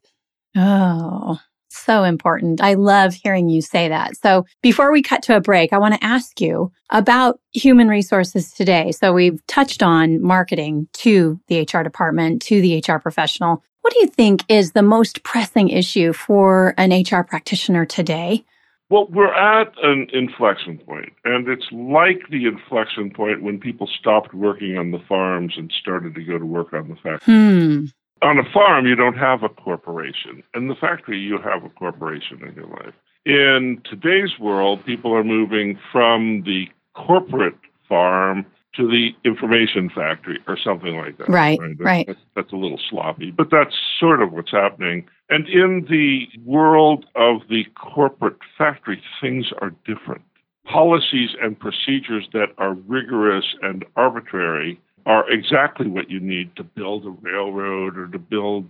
Oh, 0.57 1.39
so 1.71 2.03
important. 2.05 2.61
I 2.61 2.75
love 2.75 3.15
hearing 3.15 3.49
you 3.49 3.63
say 3.63 3.89
that. 3.89 4.17
So 4.17 4.45
before 4.63 4.93
we 4.93 5.01
cut 5.01 5.23
to 5.25 5.37
a 5.37 5.41
break, 5.41 5.73
I 5.73 5.79
want 5.79 5.95
to 5.95 6.05
ask 6.05 6.41
you 6.41 6.73
about 6.91 7.41
human 7.53 7.89
resources 7.89 8.53
today. 8.53 8.93
So 8.93 9.13
we've 9.13 9.45
touched 9.47 9.83
on 9.83 10.21
marketing 10.21 10.89
to 10.95 11.41
the 11.47 11.61
HR 11.61 11.83
department, 11.83 12.43
to 12.43 12.61
the 12.61 12.83
HR 12.87 12.99
professional. 12.99 13.63
What 13.83 13.95
do 13.95 14.01
you 14.01 14.09
think 14.09 14.45
is 14.49 14.73
the 14.73 14.83
most 14.83 15.23
pressing 15.23 15.69
issue 15.69 16.13
for 16.13 16.75
an 16.77 16.91
HR 16.91 17.23
practitioner 17.23 17.87
today? 17.87 18.45
Well, 18.93 19.07
we're 19.11 19.33
at 19.33 19.73
an 19.83 20.09
inflection 20.13 20.77
point, 20.77 21.15
and 21.25 21.49
it's 21.49 21.65
like 21.73 22.29
the 22.29 22.45
inflection 22.45 23.11
point 23.11 23.43
when 23.43 23.59
people 23.59 23.87
stopped 23.87 24.35
working 24.35 24.77
on 24.77 24.91
the 24.91 24.99
farms 25.09 25.55
and 25.57 25.73
started 25.73 26.15
to 26.15 26.23
go 26.23 26.39
to 26.39 26.45
work 26.45 26.75
on 26.75 26.89
the 26.89 26.97
factory. 26.97 27.35
Hmm. 27.35 27.85
On 28.21 28.39
a 28.39 28.45
farm, 28.53 28.85
you 28.85 28.95
don't 28.95 29.17
have 29.17 29.45
a 29.45 29.49
corporation. 29.49 30.43
In 30.55 30.69
the 30.69 30.75
factory, 30.75 31.19
you 31.19 31.39
have 31.39 31.65
a 31.65 31.71
corporation 31.71 32.47
in 32.47 32.55
your 32.55 32.67
life. 32.67 32.93
In 33.25 33.81
today's 33.89 34.39
world, 34.39 34.85
people 34.85 35.15
are 35.15 35.25
moving 35.25 35.79
from 35.91 36.43
the 36.45 36.69
corporate 36.95 37.57
farm 37.89 38.45
to 38.75 38.89
the 38.89 39.11
information 39.25 39.91
factory 39.91 40.39
or 40.47 40.57
something 40.57 40.97
like 40.97 41.19
that. 41.19 41.29
Right, 41.29 41.59
That's, 41.61 41.81
right. 41.81 42.07
That's, 42.07 42.21
that's 42.35 42.53
a 42.53 42.57
little 42.57 42.81
sloppy, 42.91 43.31
but 43.31 43.49
that's 43.51 43.75
sort 44.01 44.23
of 44.23 44.33
what's 44.33 44.51
happening. 44.51 45.07
And 45.29 45.47
in 45.49 45.87
the 45.91 46.29
world 46.45 47.07
of 47.15 47.43
the 47.49 47.65
corporate 47.75 48.39
factory, 48.57 49.03
things 49.21 49.53
are 49.61 49.75
different. 49.85 50.23
Policies 50.65 51.31
and 51.41 51.59
procedures 51.59 52.29
that 52.33 52.49
are 52.57 52.75
rigorous 52.75 53.45
and 53.63 53.85
arbitrary 53.97 54.81
are 55.05 55.29
exactly 55.31 55.89
what 55.89 56.11
you 56.11 56.21
need 56.21 56.55
to 56.57 56.63
build 56.63 57.05
a 57.05 57.11
railroad 57.11 57.99
or 57.99 58.07
to 58.09 58.19
build 58.19 58.69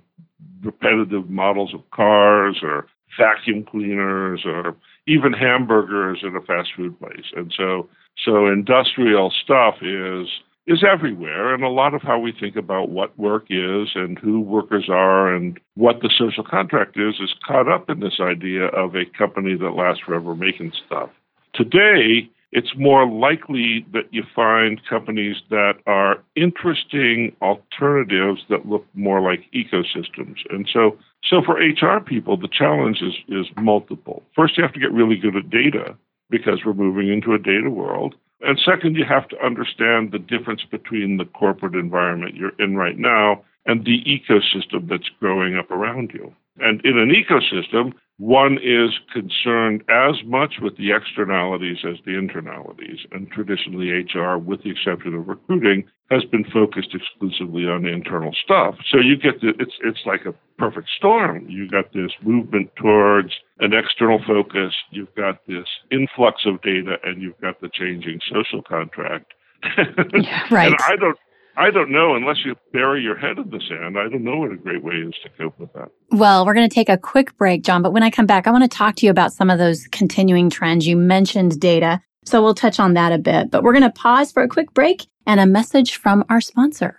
repetitive 0.62 1.28
models 1.28 1.74
of 1.74 1.88
cars 1.90 2.60
or 2.62 2.86
vacuum 3.18 3.64
cleaners 3.64 4.42
or 4.44 4.76
even 5.06 5.32
hamburgers 5.32 6.22
at 6.26 6.34
a 6.34 6.40
fast 6.40 6.70
food 6.76 6.98
place. 6.98 7.32
And 7.34 7.52
so 7.56 7.88
so 8.24 8.46
industrial 8.46 9.32
stuff 9.42 9.76
is 9.82 10.28
is 10.66 10.84
everywhere 10.84 11.52
and 11.52 11.64
a 11.64 11.68
lot 11.68 11.92
of 11.92 12.02
how 12.02 12.18
we 12.18 12.32
think 12.32 12.54
about 12.54 12.88
what 12.88 13.18
work 13.18 13.46
is 13.50 13.88
and 13.96 14.16
who 14.18 14.40
workers 14.40 14.88
are 14.88 15.34
and 15.34 15.58
what 15.74 16.00
the 16.02 16.10
social 16.16 16.44
contract 16.44 16.96
is 16.96 17.14
is 17.20 17.34
caught 17.44 17.68
up 17.68 17.90
in 17.90 17.98
this 17.98 18.20
idea 18.20 18.66
of 18.66 18.94
a 18.94 19.04
company 19.18 19.56
that 19.56 19.70
lasts 19.70 20.02
forever 20.06 20.36
making 20.36 20.72
stuff. 20.86 21.10
Today, 21.52 22.30
it's 22.52 22.76
more 22.76 23.08
likely 23.08 23.84
that 23.92 24.12
you 24.12 24.22
find 24.34 24.80
companies 24.88 25.36
that 25.48 25.74
are 25.86 26.22
interesting 26.36 27.34
alternatives 27.40 28.42
that 28.50 28.68
look 28.68 28.86
more 28.94 29.22
like 29.22 29.50
ecosystems. 29.54 30.36
And 30.50 30.68
so, 30.70 30.98
so 31.24 31.40
for 31.42 31.54
HR 31.54 32.00
people, 32.00 32.36
the 32.36 32.48
challenge 32.48 33.00
is, 33.00 33.14
is 33.28 33.46
multiple. 33.56 34.22
First, 34.36 34.58
you 34.58 34.62
have 34.62 34.74
to 34.74 34.80
get 34.80 34.92
really 34.92 35.16
good 35.16 35.34
at 35.34 35.48
data 35.48 35.96
because 36.28 36.60
we're 36.64 36.74
moving 36.74 37.08
into 37.08 37.32
a 37.32 37.38
data 37.38 37.70
world. 37.70 38.14
And 38.42 38.60
second, 38.62 38.96
you 38.96 39.04
have 39.08 39.28
to 39.28 39.44
understand 39.44 40.12
the 40.12 40.18
difference 40.18 40.62
between 40.70 41.16
the 41.16 41.24
corporate 41.24 41.74
environment 41.74 42.36
you're 42.36 42.58
in 42.58 42.76
right 42.76 42.98
now 42.98 43.42
and 43.64 43.84
the 43.84 44.02
ecosystem 44.04 44.88
that's 44.88 45.08
growing 45.20 45.56
up 45.56 45.70
around 45.70 46.10
you. 46.12 46.34
And 46.58 46.84
in 46.84 46.98
an 46.98 47.10
ecosystem, 47.10 47.94
one 48.18 48.58
is 48.62 48.90
concerned 49.12 49.82
as 49.88 50.14
much 50.24 50.54
with 50.60 50.76
the 50.76 50.92
externalities 50.92 51.78
as 51.84 51.96
the 52.04 52.12
internalities. 52.12 53.00
And 53.10 53.30
traditionally, 53.30 53.90
HR, 53.90 54.36
with 54.36 54.62
the 54.62 54.70
exception 54.70 55.14
of 55.14 55.26
recruiting, 55.26 55.84
has 56.10 56.24
been 56.24 56.44
focused 56.44 56.94
exclusively 56.94 57.64
on 57.64 57.86
internal 57.86 58.32
stuff. 58.44 58.76
So 58.90 58.98
you 58.98 59.16
get 59.16 59.40
the, 59.40 59.54
it's 59.58 59.74
it's 59.82 60.00
like 60.04 60.26
a 60.26 60.34
perfect 60.58 60.88
storm. 60.96 61.48
You 61.48 61.68
got 61.68 61.92
this 61.92 62.12
movement 62.22 62.70
towards 62.76 63.32
an 63.60 63.72
external 63.72 64.20
focus. 64.26 64.74
You've 64.90 65.14
got 65.14 65.46
this 65.48 65.66
influx 65.90 66.42
of 66.44 66.60
data, 66.62 66.96
and 67.02 67.22
you've 67.22 67.40
got 67.40 67.60
the 67.60 67.70
changing 67.72 68.20
social 68.32 68.62
contract. 68.62 69.32
Yeah, 70.14 70.42
right. 70.50 70.66
And 70.66 70.76
I 70.80 70.96
don't. 70.96 71.18
I 71.56 71.70
don't 71.70 71.90
know 71.90 72.14
unless 72.14 72.38
you 72.44 72.54
bury 72.72 73.02
your 73.02 73.16
head 73.16 73.36
in 73.36 73.50
the 73.50 73.60
sand. 73.68 73.98
I 73.98 74.08
don't 74.08 74.24
know 74.24 74.38
what 74.38 74.52
a 74.52 74.56
great 74.56 74.82
way 74.82 74.94
is 74.94 75.14
to 75.22 75.28
cope 75.36 75.58
with 75.58 75.72
that. 75.74 75.90
Well, 76.10 76.46
we're 76.46 76.54
going 76.54 76.68
to 76.68 76.74
take 76.74 76.88
a 76.88 76.96
quick 76.96 77.36
break, 77.36 77.62
John, 77.62 77.82
but 77.82 77.92
when 77.92 78.02
I 78.02 78.10
come 78.10 78.26
back, 78.26 78.46
I 78.46 78.50
want 78.50 78.64
to 78.64 78.68
talk 78.68 78.96
to 78.96 79.06
you 79.06 79.10
about 79.10 79.32
some 79.32 79.50
of 79.50 79.58
those 79.58 79.86
continuing 79.88 80.48
trends. 80.48 80.86
You 80.86 80.96
mentioned 80.96 81.60
data, 81.60 82.00
so 82.24 82.42
we'll 82.42 82.54
touch 82.54 82.80
on 82.80 82.94
that 82.94 83.12
a 83.12 83.18
bit, 83.18 83.50
but 83.50 83.62
we're 83.62 83.72
going 83.72 83.82
to 83.82 83.90
pause 83.90 84.32
for 84.32 84.42
a 84.42 84.48
quick 84.48 84.72
break 84.72 85.06
and 85.26 85.40
a 85.40 85.46
message 85.46 85.96
from 85.96 86.24
our 86.30 86.40
sponsor. 86.40 86.96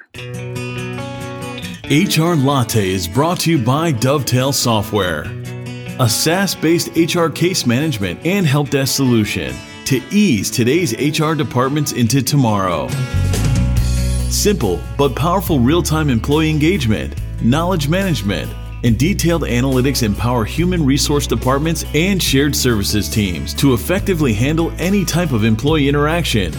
HR 1.89 2.35
Latte 2.35 2.89
is 2.89 3.07
brought 3.07 3.39
to 3.41 3.51
you 3.51 3.57
by 3.63 3.91
Dovetail 3.91 4.53
Software, 4.53 5.23
a 5.99 6.07
SaaS 6.07 6.55
based 6.55 6.95
HR 6.95 7.27
case 7.27 7.65
management 7.65 8.25
and 8.25 8.45
help 8.45 8.69
desk 8.69 8.95
solution 8.95 9.55
to 9.85 10.01
ease 10.11 10.49
today's 10.49 10.93
HR 10.93 11.33
departments 11.33 11.91
into 11.91 12.21
tomorrow. 12.21 12.87
Simple 14.33 14.79
but 14.97 15.15
powerful 15.15 15.59
real 15.59 15.83
time 15.83 16.09
employee 16.09 16.49
engagement, 16.49 17.13
knowledge 17.43 17.87
management, 17.87 18.51
and 18.83 18.97
detailed 18.97 19.43
analytics 19.43 20.01
empower 20.01 20.43
human 20.43 20.83
resource 20.83 21.27
departments 21.27 21.85
and 21.93 22.21
shared 22.21 22.55
services 22.55 23.07
teams 23.07 23.53
to 23.53 23.75
effectively 23.75 24.33
handle 24.33 24.73
any 24.79 25.05
type 25.05 25.33
of 25.33 25.43
employee 25.43 25.87
interaction. 25.87 26.51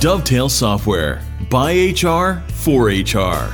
Dovetail 0.00 0.50
Software 0.50 1.22
by 1.48 1.72
HR 1.72 2.44
for 2.52 2.88
HR. 2.88 3.50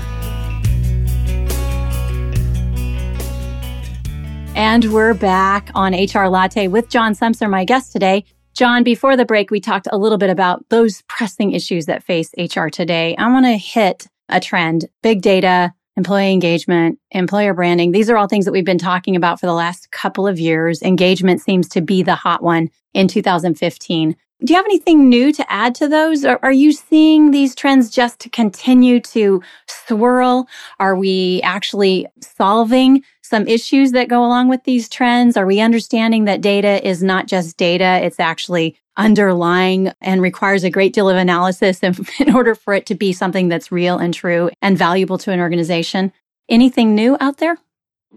And 4.57 4.93
we're 4.93 5.15
back 5.15 5.71
on 5.77 5.95
HR 5.95 6.27
Latte 6.27 6.67
with 6.67 6.89
John 6.89 7.15
Sumser, 7.15 7.49
my 7.49 7.65
guest 7.65 7.93
today. 7.93 8.25
John, 8.61 8.85
before 8.85 9.17
the 9.17 9.25
break, 9.25 9.51
we 9.51 9.59
talked 9.59 9.89
a 9.91 9.97
little 9.97 10.19
bit 10.19 10.29
about 10.29 10.69
those 10.69 11.01
pressing 11.09 11.53
issues 11.53 11.87
that 11.87 12.03
face 12.03 12.31
HR 12.37 12.67
today. 12.67 13.17
I 13.17 13.33
want 13.33 13.47
to 13.47 13.57
hit 13.57 14.07
a 14.29 14.39
trend 14.39 14.85
big 15.03 15.23
data, 15.23 15.73
employee 15.97 16.31
engagement, 16.31 16.99
employer 17.11 17.55
branding. 17.55 17.93
These 17.93 18.11
are 18.11 18.19
all 18.19 18.29
things 18.29 18.45
that 18.45 18.53
we've 18.53 18.63
been 18.63 18.77
talking 18.77 19.17
about 19.17 19.41
for 19.41 19.47
the 19.47 19.55
last 19.55 19.91
couple 19.93 20.27
of 20.27 20.39
years. 20.39 20.83
Engagement 20.83 21.41
seems 21.41 21.71
to 21.71 21.81
be 21.81 22.03
the 22.03 22.15
hot 22.15 22.43
one 22.43 22.69
in 22.93 23.09
2015. 23.09 24.15
Do 24.43 24.55
you 24.55 24.57
have 24.57 24.65
anything 24.65 25.11
new 25.11 25.33
to 25.33 25.53
add 25.53 25.75
to 25.77 25.89
those? 25.89 26.25
Or 26.25 26.43
are 26.43 26.53
you 26.53 26.73
seeing 26.73 27.31
these 27.31 27.55
trends 27.55 27.91
just 27.91 28.21
to 28.21 28.31
continue 28.31 28.99
to 29.01 29.43
swirl? 29.67 30.49
Are 30.79 30.97
we 30.97 31.43
actually 31.43 32.07
solving 32.23 33.05
some 33.21 33.47
issues 33.47 33.93
that 33.93 34.09
go 34.09 34.25
along 34.25 34.49
with 34.49 34.65
these 34.65 34.89
trends? 34.89 35.37
Are 35.37 35.47
we 35.47 35.61
understanding 35.61 36.25
that 36.25 36.41
data 36.41 36.87
is 36.87 37.03
not 37.03 37.27
just 37.27 37.59
data? 37.59 38.01
It's 38.03 38.19
actually 38.19 38.79
underlying 38.97 39.93
and 40.01 40.23
requires 40.23 40.65
a 40.65 40.71
great 40.71 40.95
deal 40.95 41.11
of 41.11 41.17
analysis 41.17 41.83
in, 41.83 41.95
in 42.19 42.35
order 42.35 42.55
for 42.55 42.73
it 42.73 42.87
to 42.87 42.95
be 42.95 43.13
something 43.13 43.49
that's 43.49 43.71
real 43.71 43.99
and 43.99 44.15
true 44.15 44.51
and 44.63 44.79
valuable 44.79 45.19
to 45.19 45.33
an 45.33 45.41
organization. 45.41 46.13
Anything 46.49 46.95
new 46.95 47.17
out 47.21 47.37
there? 47.37 47.59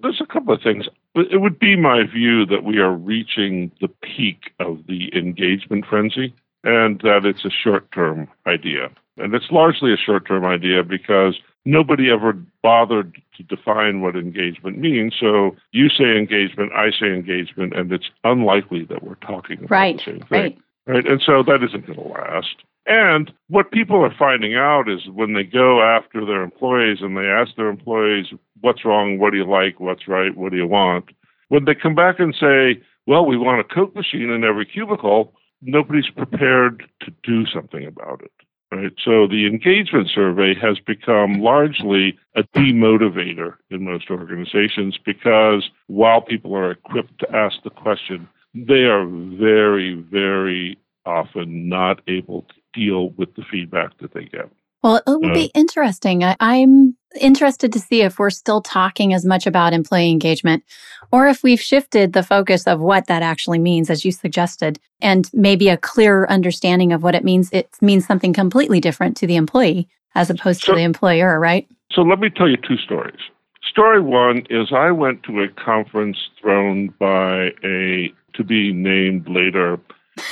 There's 0.01 0.21
a 0.21 0.25
couple 0.25 0.53
of 0.53 0.61
things. 0.61 0.85
It 1.15 1.41
would 1.41 1.59
be 1.59 1.75
my 1.75 2.03
view 2.03 2.45
that 2.47 2.63
we 2.63 2.79
are 2.79 2.91
reaching 2.93 3.71
the 3.81 3.87
peak 3.87 4.51
of 4.59 4.79
the 4.87 5.15
engagement 5.15 5.85
frenzy 5.87 6.33
and 6.63 6.99
that 7.01 7.25
it's 7.25 7.45
a 7.45 7.49
short 7.51 7.91
term 7.91 8.27
idea. 8.47 8.89
And 9.17 9.35
it's 9.35 9.51
largely 9.51 9.93
a 9.93 9.97
short 9.97 10.27
term 10.27 10.43
idea 10.43 10.83
because 10.83 11.37
nobody 11.65 12.09
ever 12.09 12.33
bothered 12.63 13.21
to 13.37 13.43
define 13.43 14.01
what 14.01 14.15
engagement 14.15 14.79
means. 14.79 15.13
So 15.19 15.55
you 15.71 15.89
say 15.89 16.17
engagement, 16.17 16.71
I 16.73 16.89
say 16.91 17.07
engagement, 17.13 17.75
and 17.75 17.91
it's 17.91 18.09
unlikely 18.23 18.85
that 18.85 19.03
we're 19.03 19.15
talking 19.15 19.59
about 19.59 19.71
Right, 19.71 19.97
the 19.97 20.03
same 20.03 20.19
thing. 20.21 20.27
right. 20.29 20.57
Right. 20.85 21.07
And 21.07 21.21
so 21.25 21.43
that 21.43 21.63
isn't 21.63 21.85
going 21.85 21.97
to 21.97 22.07
last. 22.09 22.55
And 22.85 23.31
what 23.47 23.71
people 23.71 24.03
are 24.03 24.13
finding 24.19 24.55
out 24.55 24.89
is 24.89 25.07
when 25.07 25.33
they 25.33 25.43
go 25.45 25.81
after 25.81 26.25
their 26.25 26.41
employees 26.43 26.97
and 26.99 27.15
they 27.15 27.27
ask 27.27 27.55
their 27.55 27.69
employees, 27.69 28.25
what's 28.63 28.85
wrong? 28.85 29.19
What 29.19 29.31
do 29.31 29.37
you 29.37 29.45
like? 29.45 29.79
What's 29.79 30.07
right? 30.07 30.35
What 30.35 30.51
do 30.51 30.57
you 30.57 30.67
want? 30.67 31.05
When 31.49 31.65
they 31.65 31.75
come 31.75 31.95
back 31.95 32.19
and 32.19 32.33
say, 32.33 32.81
well, 33.05 33.25
we 33.25 33.37
want 33.37 33.59
a 33.59 33.75
Coke 33.75 33.93
machine 33.93 34.29
in 34.29 34.43
every 34.43 34.65
cubicle, 34.65 35.33
nobody's 35.61 36.09
prepared 36.09 36.83
to 37.01 37.11
do 37.23 37.45
something 37.45 37.85
about 37.85 38.21
it. 38.23 38.31
right? 38.71 38.93
So 39.03 39.27
the 39.27 39.45
engagement 39.47 40.09
survey 40.15 40.53
has 40.61 40.79
become 40.79 41.41
largely 41.41 42.17
a 42.35 42.43
demotivator 42.55 43.55
in 43.69 43.83
most 43.83 44.09
organizations 44.09 44.97
because 45.05 45.69
while 45.87 46.21
people 46.21 46.55
are 46.55 46.71
equipped 46.71 47.19
to 47.19 47.35
ask 47.35 47.57
the 47.65 47.69
question, 47.69 48.29
they 48.55 48.85
are 48.85 49.05
very, 49.05 49.95
very 50.09 50.77
often 51.05 51.67
not 51.67 51.99
able 52.07 52.43
to 52.43 52.55
deal 52.73 53.09
with 53.17 53.35
the 53.35 53.43
feedback 53.51 53.97
that 53.99 54.13
they 54.13 54.23
get. 54.23 54.49
Well, 54.81 54.97
it 54.97 55.03
uh, 55.07 55.33
be 55.33 55.51
interesting. 55.53 56.23
I, 56.23 56.35
I'm 56.39 56.97
interested 57.19 57.71
to 57.73 57.79
see 57.79 58.01
if 58.01 58.19
we're 58.19 58.29
still 58.29 58.61
talking 58.61 59.13
as 59.13 59.25
much 59.25 59.45
about 59.47 59.73
employee 59.73 60.09
engagement 60.09 60.63
or 61.11 61.27
if 61.27 61.43
we've 61.43 61.61
shifted 61.61 62.13
the 62.13 62.23
focus 62.23 62.65
of 62.65 62.79
what 62.79 63.07
that 63.07 63.21
actually 63.21 63.59
means, 63.59 63.89
as 63.89 64.03
you 64.03 64.11
suggested, 64.11 64.79
and 65.01 65.29
maybe 65.33 65.69
a 65.69 65.77
clearer 65.77 66.29
understanding 66.29 66.91
of 66.91 67.03
what 67.03 67.15
it 67.15 67.23
means. 67.23 67.51
It 67.51 67.69
means 67.81 68.05
something 68.05 68.33
completely 68.33 68.79
different 68.79 69.15
to 69.17 69.27
the 69.27 69.35
employee 69.35 69.87
as 70.15 70.29
opposed 70.29 70.61
so, 70.61 70.71
to 70.71 70.77
the 70.77 70.83
employer, 70.83 71.39
right? 71.39 71.67
So 71.91 72.01
let 72.01 72.19
me 72.19 72.29
tell 72.29 72.49
you 72.49 72.57
two 72.57 72.77
stories. 72.77 73.19
Story 73.63 74.01
one 74.01 74.45
is 74.49 74.71
I 74.71 74.91
went 74.91 75.23
to 75.23 75.41
a 75.41 75.47
conference 75.49 76.17
thrown 76.41 76.93
by 76.99 77.51
a 77.63 78.13
to 78.33 78.43
be 78.43 78.73
named 78.73 79.27
later 79.29 79.79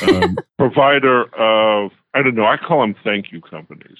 um, 0.02 0.38
provider 0.58 1.24
of, 1.36 1.92
I 2.14 2.22
don't 2.24 2.36
know, 2.36 2.46
I 2.46 2.58
call 2.58 2.82
them 2.82 2.96
thank 3.04 3.32
you 3.32 3.42
companies. 3.42 3.98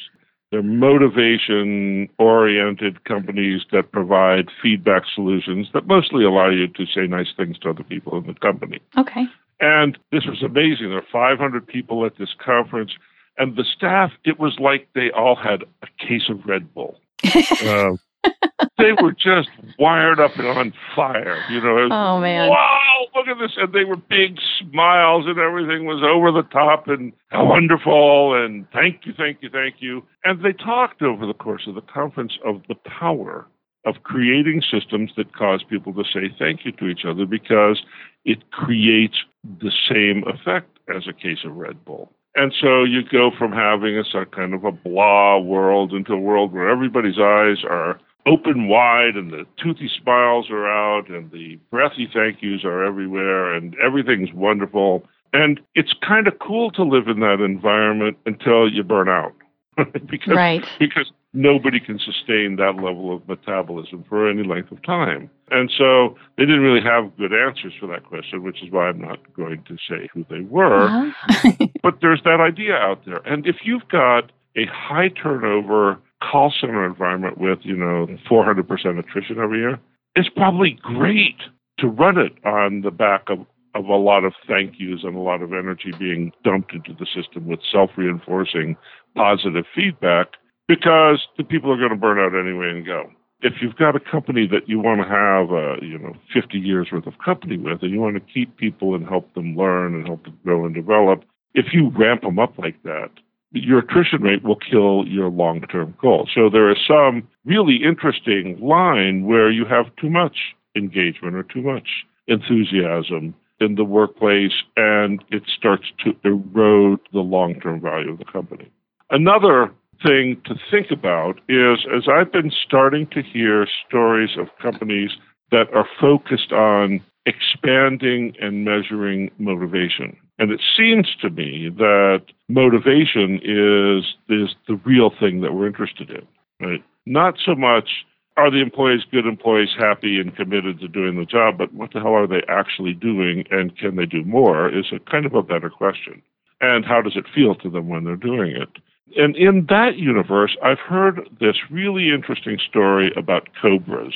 They're 0.52 0.62
motivation 0.62 2.10
oriented 2.20 3.06
companies 3.06 3.62
that 3.72 3.92
provide 3.92 4.50
feedback 4.62 5.04
solutions 5.16 5.68
that 5.74 5.88
mostly 5.88 6.26
allow 6.26 6.50
you 6.50 6.68
to 6.68 6.86
say 6.86 7.08
nice 7.08 7.34
things 7.36 7.58
to 7.60 7.70
other 7.70 7.84
people 7.84 8.18
in 8.18 8.28
the 8.28 8.34
company. 8.34 8.80
Okay. 8.98 9.26
And 9.62 9.98
this 10.12 10.26
was 10.26 10.44
amazing. 10.44 10.90
There 10.90 10.98
are 10.98 11.06
500 11.12 11.66
people 11.66 12.06
at 12.06 12.18
this 12.18 12.36
conference, 12.44 12.92
and 13.38 13.56
the 13.56 13.64
staff, 13.64 14.12
it 14.26 14.40
was 14.40 14.58
like 14.60 14.90
they 14.94 15.10
all 15.12 15.36
had 15.36 15.64
a 15.84 15.88
case 16.06 16.30
of 16.30 16.46
Red 16.46 16.74
Bull. 16.74 17.00
uh, 17.24 17.92
they 18.78 18.92
were 19.02 19.12
just 19.12 19.50
wired 19.80 20.20
up 20.20 20.32
and 20.38 20.48
on 20.48 20.74
fire. 20.96 21.44
You 21.50 21.62
know, 21.62 21.74
was, 21.74 21.90
oh 21.92 22.20
man! 22.20 22.50
Wow, 22.50 23.06
look 23.16 23.28
at 23.28 23.38
this! 23.40 23.52
And 23.58 23.74
they 23.74 23.84
were 23.84 23.96
big 23.96 24.38
smiles, 24.60 25.26
and 25.28 25.40
everything 25.40 25.86
was 25.86 26.04
over 26.04 26.32
the 26.32 26.48
top, 26.50 26.88
and 26.88 27.14
wonderful, 27.32 28.34
and 28.36 28.66
thank 28.72 29.06
you, 29.06 29.14
thank 29.16 29.40
you, 29.42 29.50
thank 29.50 29.76
you. 29.80 30.04
And 30.24 30.44
they 30.44 30.54
talked 30.54 31.02
over 31.02 31.26
the 31.26 31.34
course 31.34 31.64
of 31.68 31.76
the 31.76 31.82
conference 31.82 32.34
of 32.46 32.62
the 32.68 32.76
power 32.76 33.48
of 33.86 33.96
creating 34.04 34.62
systems 34.62 35.12
that 35.18 35.36
cause 35.36 35.64
people 35.68 35.94
to 35.94 36.04
say 36.04 36.34
thank 36.38 36.66
you 36.66 36.72
to 36.74 36.88
each 36.88 37.04
other 37.08 37.26
because 37.26 37.82
it 38.26 38.52
creates 38.52 39.16
the 39.44 39.72
same 39.90 40.24
effect 40.28 40.78
as 40.96 41.08
a 41.08 41.14
case 41.14 41.40
of 41.44 41.56
Red 41.56 41.84
Bull. 41.84 42.12
And 42.36 42.54
so 42.62 42.84
you 42.84 43.02
go 43.04 43.32
from 43.38 43.52
having 43.52 43.98
a 43.98 44.26
kind 44.28 44.54
of 44.54 44.64
a 44.64 44.72
blah 44.72 45.38
world 45.40 45.94
into 45.94 46.14
a 46.14 46.20
world 46.20 46.54
where 46.54 46.70
everybody's 46.70 47.20
eyes 47.20 47.64
are 47.70 48.00
open 48.26 48.68
wide 48.68 49.16
and 49.16 49.32
the 49.32 49.46
toothy 49.58 49.90
smiles 50.02 50.50
are 50.50 50.68
out 50.68 51.10
and 51.10 51.32
the 51.32 51.58
breathy 51.70 52.10
thank 52.14 52.42
yous 52.42 52.64
are 52.64 52.84
everywhere 52.84 53.54
and 53.54 53.76
everything's 53.84 54.34
wonderful. 54.34 55.04
And 55.34 55.60
it's 55.76 55.94
kind 56.06 56.28
of 56.28 56.40
cool 56.40 56.72
to 56.72 56.84
live 56.84 57.08
in 57.08 57.22
that 57.22 57.42
environment 57.42 58.18
until 58.26 58.70
you 58.70 58.84
burn 58.84 59.10
out. 59.10 59.34
because, 60.10 60.36
right. 60.36 60.66
because 60.80 61.12
nobody 61.34 61.80
can 61.80 61.98
sustain 61.98 62.58
that 62.58 62.76
level 62.76 63.16
of 63.16 63.28
metabolism 63.28 64.04
for 64.10 64.30
any 64.30 64.44
length 64.44 64.72
of 64.72 64.82
time. 64.84 65.30
And 65.50 65.72
so 65.76 66.18
they 66.38 66.44
didn't 66.44 66.62
really 66.62 66.84
have 66.84 67.16
good 67.18 67.34
answers 67.34 67.74
for 67.80 67.88
that 67.88 68.04
question, 68.04 68.44
which 68.44 68.62
is 68.62 68.72
why 68.72 68.90
I'm 68.90 69.00
not 69.00 69.20
going 69.34 69.64
to 69.64 69.78
say 69.90 70.10
who 70.14 70.26
they 70.30 70.42
were. 70.42 70.88
Uh-huh. 70.88 71.68
but 71.84 72.00
there's 72.02 72.22
that 72.26 72.42
idea 72.42 72.76
out 72.76 73.06
there. 73.06 73.22
And 73.26 73.48
if 73.48 73.58
you've 73.64 73.88
got 73.88 74.32
a 74.58 74.66
high 74.66 75.08
turnover 75.08 76.00
call 76.22 76.54
center 76.60 76.86
environment 76.86 77.38
with, 77.38 77.60
you 77.64 77.76
know, 77.76 78.08
400% 78.30 79.00
attrition 79.00 79.40
every 79.40 79.60
year, 79.60 79.80
it's 80.16 80.30
probably 80.30 80.78
great 80.82 81.38
to 81.80 81.88
run 81.88 82.18
it 82.18 82.34
on 82.46 82.82
the 82.82 82.92
back 82.92 83.30
of, 83.30 83.40
of 83.76 83.86
a 83.86 83.96
lot 83.96 84.24
of 84.24 84.34
thank 84.48 84.74
yous 84.78 85.02
and 85.04 85.16
a 85.16 85.20
lot 85.20 85.42
of 85.42 85.54
energy 85.54 85.92
being 85.98 86.32
dumped 86.44 86.74
into 86.74 86.94
the 86.94 87.06
system 87.06 87.48
with 87.48 87.60
self 87.72 87.92
reinforcing 87.98 88.76
positive 89.16 89.66
feedback 89.74 90.28
because 90.68 91.28
the 91.38 91.44
people 91.44 91.72
are 91.72 91.78
going 91.78 91.90
to 91.90 91.96
burn 91.96 92.20
out 92.20 92.38
anyway 92.38 92.70
and 92.70 92.86
go. 92.86 93.10
If 93.42 93.54
you've 93.62 93.76
got 93.76 93.96
a 93.96 94.00
company 94.00 94.48
that 94.48 94.70
you 94.70 94.80
want 94.80 95.02
to 95.02 95.08
have, 95.08 95.52
uh, 95.52 95.84
you 95.84 95.98
know, 95.98 96.14
50 96.32 96.60
years 96.60 96.90
worth 96.92 97.08
of 97.08 97.14
company 97.26 97.58
with, 97.58 97.82
and 97.82 97.92
you 97.92 98.00
want 98.00 98.16
to 98.16 98.34
keep 98.34 98.56
people 98.58 98.94
and 98.94 99.08
help 99.08 99.34
them 99.34 99.56
learn 99.56 99.96
and 99.96 100.06
help 100.06 100.24
them 100.24 100.38
grow 100.44 100.66
and 100.66 100.76
develop, 100.76 101.24
if 101.56 101.74
you 101.74 101.90
ramp 101.90 102.22
them 102.22 102.38
up 102.38 102.58
like 102.60 102.82
that, 102.84 103.10
your 103.52 103.80
attrition 103.80 104.22
rate 104.22 104.44
will 104.44 104.56
kill 104.58 105.06
your 105.08 105.30
long 105.30 105.62
term 105.62 105.96
goal. 106.02 106.28
So 106.34 106.50
there 106.50 106.72
is 106.72 106.78
some 106.88 107.28
really 107.46 107.84
interesting 107.84 108.58
line 108.62 109.26
where 109.26 109.52
you 109.52 109.66
have 109.66 109.94
too 109.98 110.10
much 110.10 110.38
engagement 110.76 111.36
or 111.36 111.44
too 111.44 111.62
much 111.62 111.88
enthusiasm 112.28 113.36
in 113.60 113.76
the 113.76 113.84
workplace 113.84 114.64
and 114.78 115.24
it 115.30 115.44
starts 115.56 115.86
to 116.04 116.16
erode 116.24 117.00
the 117.14 117.20
long 117.20 117.60
term 117.60 117.82
value 117.82 118.12
of 118.12 118.18
the 118.18 118.26
company. 118.26 118.72
Another 119.10 119.72
thing 120.06 120.42
to 120.46 120.56
think 120.72 120.88
about 120.90 121.40
is 121.48 121.86
as 121.96 122.08
I've 122.08 122.32
been 122.32 122.52
starting 122.66 123.08
to 123.08 123.22
hear 123.22 123.68
stories 123.88 124.32
of 124.38 124.48
companies 124.62 125.12
that 125.52 125.72
are 125.74 125.88
focused 126.00 126.52
on 126.54 127.02
expanding 127.26 128.34
and 128.42 128.66
measuring 128.66 129.30
motivation. 129.38 130.18
And 130.40 130.52
it 130.52 130.62
seems 130.78 131.08
to 131.22 131.30
me 131.30 131.70
that 131.78 132.24
motivation 132.48 133.40
is 133.44 134.06
is 134.30 134.56
the 134.68 134.80
real 134.86 135.12
thing 135.20 135.42
that 135.42 135.54
we're 135.54 135.68
interested 135.68 136.10
in. 136.10 136.28
Right? 136.66 136.84
Not 137.06 137.36
so 137.44 137.56
much 137.56 137.90
are 138.38 138.50
the 138.50 138.62
employees 138.62 139.02
good 139.12 139.26
employees 139.26 139.70
happy 139.78 140.20
and 140.20 140.36
committed 140.36 140.80
to 140.80 140.88
doing 140.88 141.18
the 141.18 141.26
job, 141.26 141.58
but 141.58 141.74
what 141.74 141.92
the 141.94 142.00
hell 142.00 142.14
are 142.14 142.28
they 142.28 142.44
actually 142.48 142.94
doing 142.94 143.44
and 143.52 143.78
can 143.78 143.96
they 143.96 144.06
do 144.06 144.24
more 144.24 144.70
is 144.70 144.86
a 144.92 145.00
kind 145.12 145.26
of 145.26 145.34
a 145.34 145.44
better 145.44 145.70
question. 145.70 146.22
And 146.62 146.86
how 146.86 147.02
does 147.02 147.16
it 147.16 147.26
feel 147.34 147.56
to 147.56 147.70
them 147.70 147.90
when 147.90 148.04
they're 148.04 148.16
doing 148.16 148.52
it? 148.52 148.70
And 149.18 149.36
in 149.36 149.66
that 149.68 149.98
universe, 149.98 150.56
I've 150.64 150.80
heard 150.80 151.28
this 151.40 151.58
really 151.70 152.12
interesting 152.12 152.58
story 152.70 153.12
about 153.18 153.50
cobras. 153.62 154.14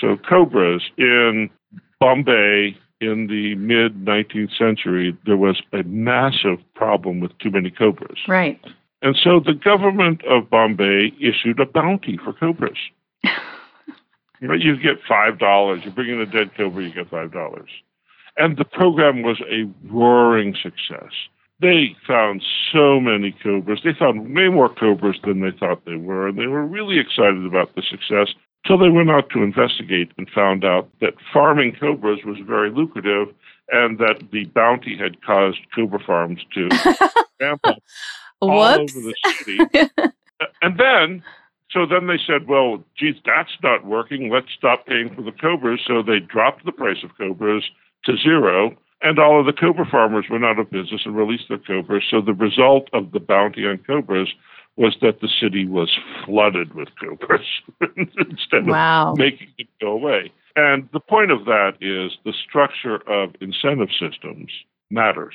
So 0.00 0.16
cobras 0.16 0.82
in 0.96 1.50
Bombay 1.98 2.76
in 3.00 3.26
the 3.26 3.54
mid 3.56 4.04
19th 4.04 4.56
century, 4.56 5.16
there 5.24 5.36
was 5.36 5.60
a 5.72 5.82
massive 5.84 6.58
problem 6.74 7.20
with 7.20 7.36
too 7.38 7.50
many 7.50 7.70
cobras. 7.70 8.18
Right. 8.28 8.60
And 9.02 9.16
so 9.16 9.40
the 9.40 9.54
government 9.54 10.22
of 10.26 10.50
Bombay 10.50 11.12
issued 11.18 11.58
a 11.58 11.66
bounty 11.66 12.18
for 12.22 12.34
cobras. 12.34 12.76
you 14.40 14.76
get 14.76 14.98
five 15.08 15.38
dollars. 15.38 15.80
You 15.84 15.90
bring 15.90 16.10
in 16.10 16.20
a 16.20 16.26
dead 16.26 16.54
cobra, 16.56 16.84
you 16.84 16.92
get 16.92 17.10
five 17.10 17.32
dollars. 17.32 17.70
And 18.36 18.56
the 18.56 18.64
program 18.64 19.22
was 19.22 19.40
a 19.50 19.68
roaring 19.90 20.54
success. 20.54 21.12
They 21.60 21.94
found 22.06 22.42
so 22.72 23.00
many 23.00 23.34
cobras. 23.42 23.80
They 23.84 23.92
found 23.98 24.34
way 24.34 24.48
more 24.48 24.68
cobras 24.68 25.18
than 25.24 25.40
they 25.40 25.50
thought 25.50 25.84
they 25.84 25.96
were, 25.96 26.28
and 26.28 26.38
they 26.38 26.46
were 26.46 26.64
really 26.64 26.98
excited 26.98 27.44
about 27.44 27.74
the 27.74 27.82
success. 27.82 28.34
So 28.66 28.76
they 28.76 28.90
went 28.90 29.10
out 29.10 29.30
to 29.30 29.42
investigate 29.42 30.12
and 30.18 30.28
found 30.30 30.64
out 30.64 30.88
that 31.00 31.14
farming 31.32 31.76
cobras 31.80 32.20
was 32.24 32.38
very 32.46 32.70
lucrative 32.70 33.28
and 33.72 33.98
that 33.98 34.22
the 34.32 34.44
bounty 34.46 34.96
had 34.96 35.22
caused 35.22 35.58
cobra 35.74 35.98
farms 35.98 36.40
to 36.54 36.68
ramp 37.40 37.60
up 37.64 37.82
all 38.40 38.62
over 38.62 38.84
the 38.84 39.14
city. 39.24 39.58
and 40.62 40.78
then, 40.78 41.22
so 41.70 41.86
then 41.86 42.06
they 42.06 42.18
said, 42.26 42.48
well, 42.48 42.84
geez, 42.98 43.16
that's 43.24 43.52
not 43.62 43.86
working. 43.86 44.30
Let's 44.30 44.52
stop 44.56 44.86
paying 44.86 45.14
for 45.14 45.22
the 45.22 45.32
cobras. 45.32 45.80
So 45.86 46.02
they 46.02 46.18
dropped 46.18 46.64
the 46.64 46.72
price 46.72 47.02
of 47.02 47.16
cobras 47.16 47.64
to 48.04 48.16
zero. 48.16 48.76
And 49.02 49.18
all 49.18 49.40
of 49.40 49.46
the 49.46 49.52
cobra 49.52 49.86
farmers 49.90 50.26
went 50.30 50.44
out 50.44 50.58
of 50.58 50.70
business 50.70 51.02
and 51.06 51.16
released 51.16 51.44
their 51.48 51.58
cobras. 51.58 52.04
So 52.10 52.20
the 52.20 52.34
result 52.34 52.90
of 52.92 53.12
the 53.12 53.20
bounty 53.20 53.66
on 53.66 53.78
cobras 53.78 54.28
was 54.80 54.96
that 55.02 55.20
the 55.20 55.28
city 55.28 55.66
was 55.66 55.90
flooded 56.24 56.74
with 56.74 56.88
cobras 56.98 57.46
instead 57.96 58.66
wow. 58.66 59.12
of 59.12 59.18
making 59.18 59.48
it 59.58 59.68
go 59.78 59.88
away. 59.88 60.32
And 60.56 60.88
the 60.94 61.00
point 61.00 61.30
of 61.30 61.44
that 61.44 61.72
is 61.82 62.12
the 62.24 62.32
structure 62.32 62.96
of 63.06 63.34
incentive 63.42 63.90
systems 63.90 64.50
matters. 64.90 65.34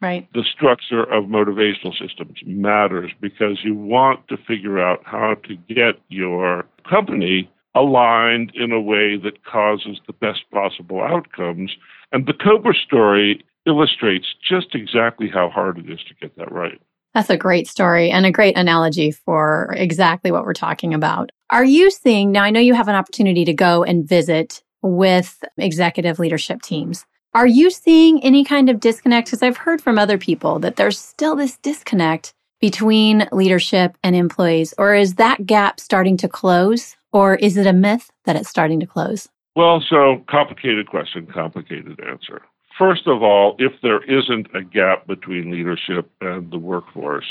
Right. 0.00 0.28
The 0.32 0.44
structure 0.44 1.02
of 1.02 1.24
motivational 1.24 1.92
systems 1.98 2.38
matters 2.46 3.10
because 3.20 3.58
you 3.64 3.74
want 3.74 4.28
to 4.28 4.36
figure 4.36 4.78
out 4.78 5.00
how 5.04 5.34
to 5.48 5.56
get 5.56 6.00
your 6.08 6.64
company 6.88 7.50
aligned 7.74 8.52
in 8.54 8.70
a 8.70 8.80
way 8.80 9.16
that 9.16 9.44
causes 9.44 9.98
the 10.06 10.12
best 10.12 10.42
possible 10.52 11.02
outcomes. 11.02 11.72
And 12.12 12.26
the 12.26 12.32
Cobra 12.32 12.74
story 12.74 13.44
illustrates 13.66 14.26
just 14.48 14.72
exactly 14.72 15.28
how 15.28 15.50
hard 15.50 15.78
it 15.78 15.90
is 15.90 16.00
to 16.06 16.14
get 16.14 16.36
that 16.36 16.52
right. 16.52 16.80
That's 17.14 17.30
a 17.30 17.36
great 17.36 17.68
story 17.68 18.10
and 18.10 18.26
a 18.26 18.32
great 18.32 18.58
analogy 18.58 19.12
for 19.12 19.72
exactly 19.76 20.32
what 20.32 20.44
we're 20.44 20.52
talking 20.52 20.94
about. 20.94 21.30
Are 21.50 21.64
you 21.64 21.90
seeing 21.90 22.32
now? 22.32 22.42
I 22.42 22.50
know 22.50 22.60
you 22.60 22.74
have 22.74 22.88
an 22.88 22.96
opportunity 22.96 23.44
to 23.44 23.52
go 23.52 23.84
and 23.84 24.08
visit 24.08 24.62
with 24.82 25.42
executive 25.56 26.18
leadership 26.18 26.60
teams. 26.62 27.06
Are 27.32 27.46
you 27.46 27.70
seeing 27.70 28.22
any 28.22 28.44
kind 28.44 28.68
of 28.68 28.80
disconnect? 28.80 29.28
Because 29.28 29.42
I've 29.42 29.56
heard 29.56 29.80
from 29.80 29.98
other 29.98 30.18
people 30.18 30.58
that 30.60 30.76
there's 30.76 30.98
still 30.98 31.36
this 31.36 31.56
disconnect 31.58 32.34
between 32.60 33.28
leadership 33.30 33.96
and 34.02 34.16
employees? 34.16 34.72
Or 34.78 34.94
is 34.94 35.16
that 35.16 35.46
gap 35.46 35.80
starting 35.80 36.16
to 36.18 36.28
close? 36.28 36.96
Or 37.12 37.34
is 37.36 37.56
it 37.56 37.66
a 37.66 37.72
myth 37.72 38.10
that 38.24 38.36
it's 38.36 38.48
starting 38.48 38.80
to 38.80 38.86
close? 38.86 39.28
Well, 39.56 39.84
so 39.88 40.24
complicated 40.28 40.88
question, 40.88 41.26
complicated 41.26 42.00
answer. 42.08 42.42
First 42.78 43.06
of 43.06 43.22
all, 43.22 43.56
if 43.58 43.72
there 43.82 44.02
isn't 44.02 44.48
a 44.54 44.62
gap 44.62 45.06
between 45.06 45.50
leadership 45.50 46.10
and 46.20 46.50
the 46.50 46.58
workforce, 46.58 47.26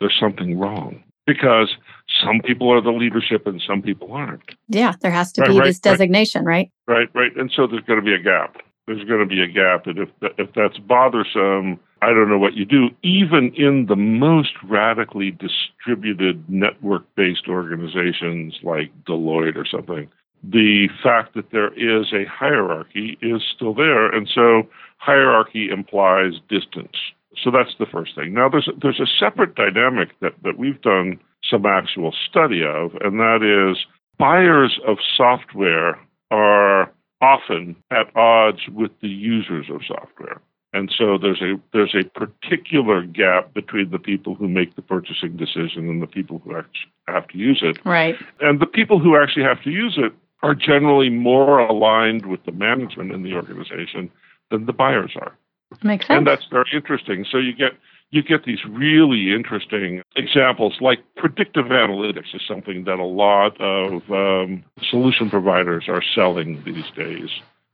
there's 0.00 0.16
something 0.18 0.58
wrong 0.58 1.02
because 1.26 1.76
some 2.24 2.40
people 2.40 2.72
are 2.72 2.80
the 2.80 2.90
leadership 2.90 3.46
and 3.46 3.62
some 3.64 3.82
people 3.82 4.12
aren't. 4.12 4.42
Yeah, 4.68 4.94
there 5.00 5.10
has 5.10 5.30
to 5.32 5.42
right, 5.42 5.50
be 5.50 5.58
right, 5.58 5.66
this 5.66 5.78
designation, 5.78 6.44
right? 6.44 6.70
Right, 6.86 7.08
right. 7.14 7.36
And 7.36 7.52
so 7.54 7.66
there's 7.66 7.84
going 7.84 8.00
to 8.00 8.04
be 8.04 8.14
a 8.14 8.18
gap. 8.18 8.56
There's 8.86 9.04
going 9.04 9.20
to 9.20 9.26
be 9.26 9.42
a 9.42 9.46
gap. 9.46 9.86
And 9.86 9.98
if, 9.98 10.08
if 10.38 10.54
that's 10.54 10.78
bothersome, 10.78 11.78
I 12.00 12.06
don't 12.08 12.30
know 12.30 12.38
what 12.38 12.54
you 12.54 12.64
do. 12.64 12.88
Even 13.02 13.52
in 13.54 13.86
the 13.86 13.96
most 13.96 14.52
radically 14.64 15.30
distributed 15.30 16.42
network 16.48 17.02
based 17.14 17.48
organizations 17.48 18.58
like 18.62 18.90
Deloitte 19.04 19.56
or 19.56 19.66
something, 19.66 20.08
the 20.42 20.88
fact 21.02 21.34
that 21.34 21.50
there 21.50 21.72
is 21.74 22.12
a 22.12 22.24
hierarchy 22.24 23.18
is 23.20 23.42
still 23.54 23.74
there. 23.74 24.06
And 24.06 24.28
so 24.32 24.68
hierarchy 24.98 25.68
implies 25.70 26.34
distance. 26.48 26.96
So 27.42 27.50
that's 27.50 27.74
the 27.78 27.86
first 27.86 28.14
thing. 28.14 28.34
Now 28.34 28.48
there's 28.48 28.68
there's 28.80 29.00
a 29.00 29.06
separate 29.06 29.54
dynamic 29.54 30.08
that, 30.20 30.34
that 30.42 30.58
we've 30.58 30.80
done 30.82 31.20
some 31.48 31.66
actual 31.66 32.12
study 32.28 32.62
of, 32.64 32.92
and 33.00 33.20
that 33.20 33.42
is 33.42 33.84
buyers 34.18 34.78
of 34.86 34.98
software 35.16 35.98
are 36.30 36.92
often 37.20 37.76
at 37.90 38.14
odds 38.16 38.60
with 38.72 38.90
the 39.00 39.08
users 39.08 39.66
of 39.70 39.82
software. 39.86 40.40
And 40.72 40.92
so 40.96 41.16
there's 41.16 41.40
a 41.40 41.54
there's 41.72 41.94
a 41.94 42.04
particular 42.18 43.02
gap 43.02 43.54
between 43.54 43.90
the 43.90 43.98
people 43.98 44.34
who 44.34 44.48
make 44.48 44.76
the 44.76 44.82
purchasing 44.82 45.36
decision 45.36 45.88
and 45.88 46.02
the 46.02 46.06
people 46.06 46.40
who 46.44 46.56
actually 46.56 46.90
have 47.06 47.26
to 47.28 47.38
use 47.38 47.60
it. 47.62 47.78
Right. 47.86 48.16
And 48.40 48.60
the 48.60 48.66
people 48.66 48.98
who 48.98 49.16
actually 49.16 49.44
have 49.44 49.62
to 49.62 49.70
use 49.70 49.96
it 49.96 50.12
are 50.42 50.54
generally 50.54 51.10
more 51.10 51.58
aligned 51.58 52.26
with 52.26 52.44
the 52.44 52.52
management 52.52 53.12
in 53.12 53.22
the 53.22 53.34
organization 53.34 54.10
than 54.50 54.66
the 54.66 54.72
buyers 54.72 55.12
are. 55.16 55.36
Makes 55.82 56.06
sense. 56.06 56.18
And 56.18 56.26
that's 56.26 56.46
very 56.50 56.70
interesting. 56.72 57.26
So 57.30 57.38
you 57.38 57.52
get 57.52 57.72
you 58.10 58.22
get 58.22 58.44
these 58.44 58.64
really 58.66 59.34
interesting 59.34 60.02
examples 60.16 60.78
like 60.80 61.00
predictive 61.16 61.66
analytics 61.66 62.34
is 62.34 62.40
something 62.48 62.84
that 62.84 62.98
a 62.98 63.04
lot 63.04 63.60
of 63.60 64.10
um, 64.10 64.64
solution 64.88 65.28
providers 65.28 65.84
are 65.88 66.02
selling 66.14 66.62
these 66.64 66.86
days. 66.96 67.28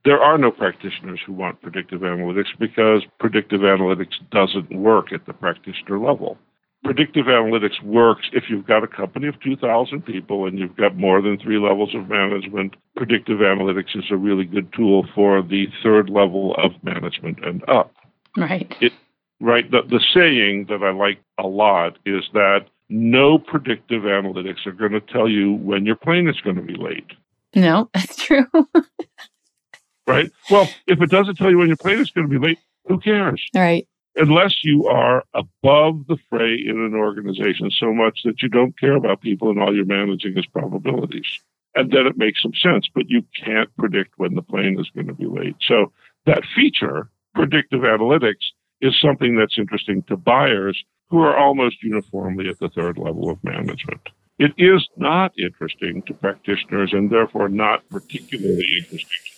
There 0.04 0.20
are 0.20 0.36
no 0.36 0.50
practitioners 0.50 1.20
who 1.24 1.32
want 1.32 1.62
predictive 1.62 2.00
analytics 2.00 2.58
because 2.58 3.04
predictive 3.20 3.60
analytics 3.60 4.14
doesn't 4.30 4.74
work 4.74 5.12
at 5.12 5.24
the 5.26 5.32
practitioner 5.32 5.98
level. 5.98 6.36
Predictive 6.84 7.26
analytics 7.26 7.82
works 7.82 8.28
if 8.34 8.44
you've 8.50 8.66
got 8.66 8.84
a 8.84 8.86
company 8.86 9.26
of 9.26 9.40
2,000 9.40 10.02
people 10.02 10.46
and 10.46 10.58
you've 10.58 10.76
got 10.76 10.94
more 10.96 11.22
than 11.22 11.38
three 11.38 11.58
levels 11.58 11.94
of 11.94 12.10
management. 12.10 12.74
Predictive 12.94 13.38
analytics 13.38 13.96
is 13.96 14.04
a 14.10 14.16
really 14.16 14.44
good 14.44 14.70
tool 14.74 15.06
for 15.14 15.40
the 15.40 15.66
third 15.82 16.10
level 16.10 16.54
of 16.56 16.72
management 16.82 17.42
and 17.42 17.66
up. 17.70 17.94
Right. 18.36 18.76
It, 18.82 18.92
right. 19.40 19.70
The, 19.70 19.80
the 19.88 20.00
saying 20.12 20.66
that 20.68 20.82
I 20.82 20.92
like 20.92 21.20
a 21.38 21.46
lot 21.46 21.98
is 22.04 22.24
that 22.34 22.66
no 22.90 23.38
predictive 23.38 24.02
analytics 24.02 24.66
are 24.66 24.72
going 24.72 24.92
to 24.92 25.00
tell 25.00 25.28
you 25.28 25.54
when 25.54 25.86
your 25.86 25.96
plane 25.96 26.28
is 26.28 26.38
going 26.42 26.56
to 26.56 26.62
be 26.62 26.76
late. 26.76 27.12
No, 27.54 27.88
that's 27.94 28.16
true. 28.16 28.46
right. 30.06 30.30
Well, 30.50 30.68
if 30.86 31.00
it 31.00 31.08
doesn't 31.08 31.36
tell 31.36 31.50
you 31.50 31.56
when 31.56 31.68
your 31.68 31.78
plane 31.78 32.00
is 32.00 32.10
going 32.10 32.28
to 32.28 32.38
be 32.38 32.46
late, 32.46 32.58
who 32.86 33.00
cares? 33.00 33.42
Right 33.54 33.88
unless 34.16 34.62
you 34.62 34.86
are 34.86 35.24
above 35.34 36.06
the 36.06 36.18
fray 36.30 36.54
in 36.54 36.78
an 36.78 36.94
organization 36.94 37.70
so 37.70 37.92
much 37.92 38.20
that 38.24 38.42
you 38.42 38.48
don't 38.48 38.78
care 38.78 38.96
about 38.96 39.20
people 39.20 39.50
and 39.50 39.60
all 39.60 39.74
you're 39.74 39.84
managing 39.84 40.36
is 40.36 40.46
probabilities. 40.46 41.40
And 41.74 41.90
then 41.90 42.06
it 42.06 42.16
makes 42.16 42.40
some 42.40 42.54
sense, 42.54 42.88
but 42.94 43.08
you 43.08 43.24
can't 43.44 43.74
predict 43.76 44.14
when 44.16 44.34
the 44.34 44.42
plane 44.42 44.78
is 44.78 44.88
going 44.94 45.08
to 45.08 45.14
be 45.14 45.26
late. 45.26 45.56
So 45.66 45.92
that 46.26 46.42
feature, 46.54 47.08
predictive 47.34 47.80
analytics, 47.80 48.52
is 48.80 48.98
something 49.00 49.36
that's 49.36 49.58
interesting 49.58 50.02
to 50.04 50.16
buyers 50.16 50.84
who 51.10 51.20
are 51.20 51.36
almost 51.36 51.82
uniformly 51.82 52.48
at 52.48 52.58
the 52.60 52.68
third 52.68 52.98
level 52.98 53.30
of 53.30 53.42
management. 53.42 54.08
It 54.38 54.52
is 54.58 54.88
not 54.96 55.32
interesting 55.38 56.02
to 56.02 56.14
practitioners 56.14 56.92
and 56.92 57.10
therefore 57.10 57.48
not 57.48 57.88
particularly 57.88 58.66
interesting 58.78 59.33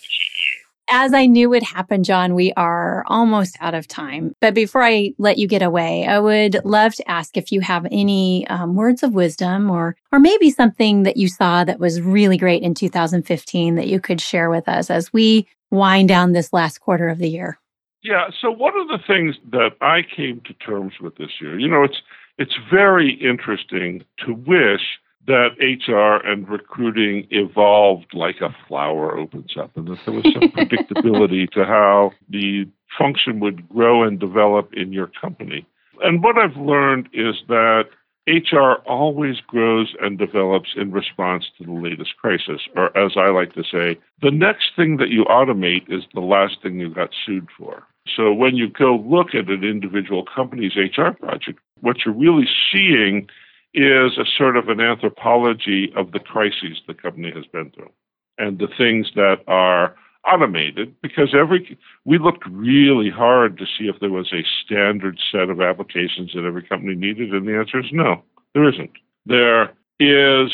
as 0.88 1.12
I 1.12 1.26
knew 1.26 1.50
would 1.50 1.62
happen, 1.62 2.04
John, 2.04 2.34
we 2.34 2.52
are 2.56 3.04
almost 3.06 3.56
out 3.60 3.74
of 3.74 3.88
time. 3.88 4.34
But 4.40 4.54
before 4.54 4.82
I 4.82 5.12
let 5.18 5.38
you 5.38 5.48
get 5.48 5.62
away, 5.62 6.06
I 6.06 6.18
would 6.18 6.64
love 6.64 6.94
to 6.94 7.10
ask 7.10 7.36
if 7.36 7.50
you 7.50 7.60
have 7.60 7.86
any 7.90 8.46
um, 8.48 8.74
words 8.74 9.02
of 9.02 9.12
wisdom 9.12 9.70
or, 9.70 9.96
or 10.12 10.18
maybe 10.18 10.50
something 10.50 11.02
that 11.02 11.16
you 11.16 11.28
saw 11.28 11.64
that 11.64 11.80
was 11.80 12.00
really 12.00 12.36
great 12.36 12.62
in 12.62 12.74
2015 12.74 13.74
that 13.74 13.88
you 13.88 14.00
could 14.00 14.20
share 14.20 14.50
with 14.50 14.68
us 14.68 14.90
as 14.90 15.12
we 15.12 15.46
wind 15.70 16.08
down 16.08 16.32
this 16.32 16.52
last 16.52 16.78
quarter 16.78 17.08
of 17.08 17.18
the 17.18 17.28
year. 17.28 17.58
Yeah. 18.02 18.28
So 18.40 18.50
one 18.50 18.78
of 18.78 18.86
the 18.86 18.98
things 19.04 19.34
that 19.50 19.72
I 19.80 20.02
came 20.02 20.40
to 20.42 20.54
terms 20.54 20.94
with 21.00 21.16
this 21.16 21.40
year, 21.40 21.58
you 21.58 21.68
know, 21.68 21.82
it's 21.82 22.00
it's 22.38 22.56
very 22.70 23.14
interesting 23.14 24.04
to 24.24 24.34
wish 24.34 24.82
that 25.26 25.50
HR 25.60 26.26
and 26.26 26.48
recruiting 26.48 27.26
evolved 27.30 28.12
like 28.14 28.40
a 28.40 28.54
flower 28.68 29.18
opens 29.18 29.56
up, 29.58 29.76
and 29.76 29.88
that 29.88 29.98
there 30.04 30.14
was 30.14 30.24
some 30.32 30.50
predictability 30.56 31.50
to 31.50 31.64
how 31.64 32.12
the 32.28 32.66
function 32.98 33.40
would 33.40 33.68
grow 33.68 34.02
and 34.02 34.18
develop 34.18 34.72
in 34.72 34.92
your 34.92 35.10
company. 35.20 35.66
And 36.02 36.22
what 36.22 36.38
I've 36.38 36.56
learned 36.56 37.08
is 37.12 37.36
that 37.48 37.84
HR 38.28 38.82
always 38.86 39.36
grows 39.46 39.94
and 40.00 40.18
develops 40.18 40.70
in 40.76 40.90
response 40.90 41.44
to 41.58 41.64
the 41.64 41.72
latest 41.72 42.16
crisis, 42.16 42.62
or 42.74 42.96
as 42.96 43.12
I 43.16 43.30
like 43.30 43.54
to 43.54 43.62
say, 43.62 43.98
the 44.20 44.32
next 44.32 44.72
thing 44.74 44.96
that 44.96 45.10
you 45.10 45.24
automate 45.24 45.84
is 45.88 46.02
the 46.12 46.20
last 46.20 46.56
thing 46.62 46.80
you 46.80 46.92
got 46.92 47.10
sued 47.24 47.46
for. 47.56 47.84
So 48.14 48.32
when 48.32 48.56
you 48.56 48.68
go 48.68 48.96
look 49.06 49.28
at 49.34 49.48
an 49.48 49.64
individual 49.64 50.24
company's 50.24 50.76
HR 50.76 51.10
project, 51.10 51.60
what 51.80 52.04
you're 52.04 52.14
really 52.14 52.48
seeing 52.72 53.28
is 53.76 54.18
a 54.18 54.24
sort 54.36 54.56
of 54.56 54.68
an 54.68 54.80
anthropology 54.80 55.92
of 55.94 56.12
the 56.12 56.18
crises 56.18 56.80
the 56.88 56.94
company 56.94 57.30
has 57.30 57.44
been 57.52 57.70
through 57.70 57.90
and 58.38 58.58
the 58.58 58.68
things 58.76 59.08
that 59.14 59.40
are 59.46 59.94
automated 60.26 60.94
because 61.02 61.34
every 61.38 61.78
we 62.04 62.18
looked 62.18 62.44
really 62.50 63.10
hard 63.10 63.56
to 63.58 63.64
see 63.64 63.84
if 63.84 64.00
there 64.00 64.10
was 64.10 64.32
a 64.32 64.42
standard 64.64 65.20
set 65.30 65.50
of 65.50 65.60
applications 65.60 66.32
that 66.34 66.44
every 66.44 66.62
company 66.62 66.94
needed 66.94 67.32
and 67.32 67.46
the 67.46 67.56
answer 67.56 67.78
is 67.78 67.86
no 67.92 68.22
there 68.56 68.68
isn't. 68.70 68.92
There 69.26 69.64
is 70.00 70.50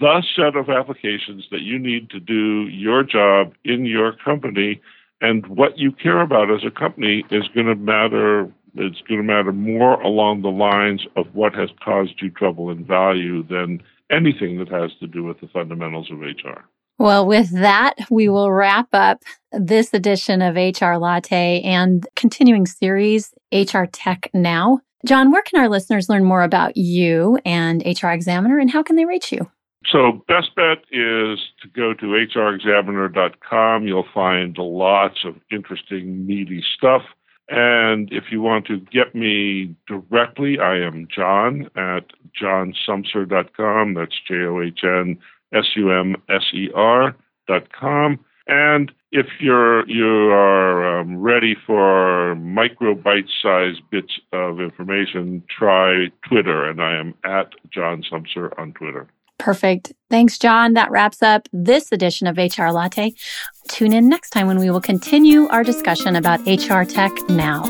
the 0.00 0.24
set 0.34 0.56
of 0.56 0.68
applications 0.68 1.44
that 1.52 1.60
you 1.60 1.78
need 1.78 2.10
to 2.10 2.18
do 2.18 2.66
your 2.66 3.04
job 3.04 3.54
in 3.64 3.86
your 3.86 4.12
company 4.24 4.80
and 5.20 5.46
what 5.46 5.78
you 5.78 5.92
care 5.92 6.20
about 6.20 6.50
as 6.50 6.64
a 6.66 6.70
company 6.70 7.24
is 7.30 7.44
going 7.54 7.66
to 7.66 7.76
matter 7.76 8.50
it's 8.76 9.00
going 9.08 9.20
to 9.20 9.26
matter 9.26 9.52
more 9.52 10.00
along 10.00 10.42
the 10.42 10.48
lines 10.48 11.06
of 11.16 11.26
what 11.32 11.54
has 11.54 11.70
caused 11.84 12.20
you 12.20 12.30
trouble 12.30 12.70
in 12.70 12.84
value 12.84 13.42
than 13.42 13.82
anything 14.10 14.58
that 14.58 14.68
has 14.68 14.90
to 15.00 15.06
do 15.06 15.22
with 15.22 15.40
the 15.40 15.48
fundamentals 15.48 16.10
of 16.10 16.20
HR. 16.20 16.64
Well, 16.98 17.26
with 17.26 17.50
that, 17.50 17.94
we 18.10 18.28
will 18.28 18.52
wrap 18.52 18.88
up 18.92 19.22
this 19.52 19.92
edition 19.92 20.42
of 20.42 20.54
HR 20.54 20.94
Latte 20.94 21.60
and 21.62 22.06
continuing 22.14 22.66
series, 22.66 23.34
HR 23.52 23.84
Tech 23.84 24.30
Now. 24.32 24.80
John, 25.04 25.30
where 25.30 25.42
can 25.42 25.60
our 25.60 25.68
listeners 25.68 26.08
learn 26.08 26.24
more 26.24 26.42
about 26.42 26.76
you 26.76 27.38
and 27.44 27.82
HR 27.84 28.08
Examiner 28.08 28.58
and 28.58 28.70
how 28.70 28.82
can 28.82 28.96
they 28.96 29.04
reach 29.04 29.32
you? 29.32 29.50
So, 29.86 30.24
best 30.28 30.54
bet 30.56 30.78
is 30.90 31.38
to 31.62 31.68
go 31.74 31.92
to 31.92 32.06
hrexaminer.com. 32.06 33.86
You'll 33.86 34.06
find 34.14 34.56
lots 34.56 35.24
of 35.26 35.34
interesting, 35.50 36.26
meaty 36.26 36.64
stuff. 36.76 37.02
And 37.48 38.10
if 38.10 38.24
you 38.30 38.40
want 38.40 38.66
to 38.66 38.80
get 38.80 39.14
me 39.14 39.74
directly, 39.86 40.58
I 40.58 40.78
am 40.78 41.06
John 41.14 41.68
at 41.76 42.12
johnsumser.com. 42.40 43.94
That's 43.94 44.18
J 44.26 44.34
O 44.46 44.62
H 44.62 44.80
N 44.82 45.18
S 45.54 45.66
U 45.76 45.90
M 45.92 46.16
S 46.28 46.44
E 46.54 46.70
R 46.74 47.14
dot 47.46 47.72
com. 47.72 48.18
And 48.46 48.92
if 49.10 49.26
you're 49.40 49.88
you 49.88 50.30
are 50.30 51.00
um, 51.00 51.18
ready 51.18 51.54
for 51.66 52.34
micro 52.34 52.94
bite-sized 52.94 53.80
bits 53.90 54.18
of 54.32 54.60
information, 54.60 55.42
try 55.48 56.08
Twitter, 56.28 56.68
and 56.68 56.82
I 56.82 56.96
am 56.96 57.14
at 57.24 57.54
John 57.70 58.02
Sumser 58.10 58.58
on 58.58 58.72
Twitter. 58.72 59.06
Perfect. 59.38 59.92
Thanks, 60.10 60.38
John. 60.38 60.74
That 60.74 60.90
wraps 60.90 61.22
up 61.22 61.48
this 61.52 61.90
edition 61.92 62.26
of 62.26 62.36
HR 62.36 62.68
Latte. 62.68 63.12
Tune 63.68 63.92
in 63.92 64.08
next 64.08 64.30
time 64.30 64.46
when 64.46 64.58
we 64.58 64.70
will 64.70 64.80
continue 64.80 65.48
our 65.48 65.64
discussion 65.64 66.16
about 66.16 66.40
HR 66.46 66.84
tech 66.84 67.10
now. 67.28 67.64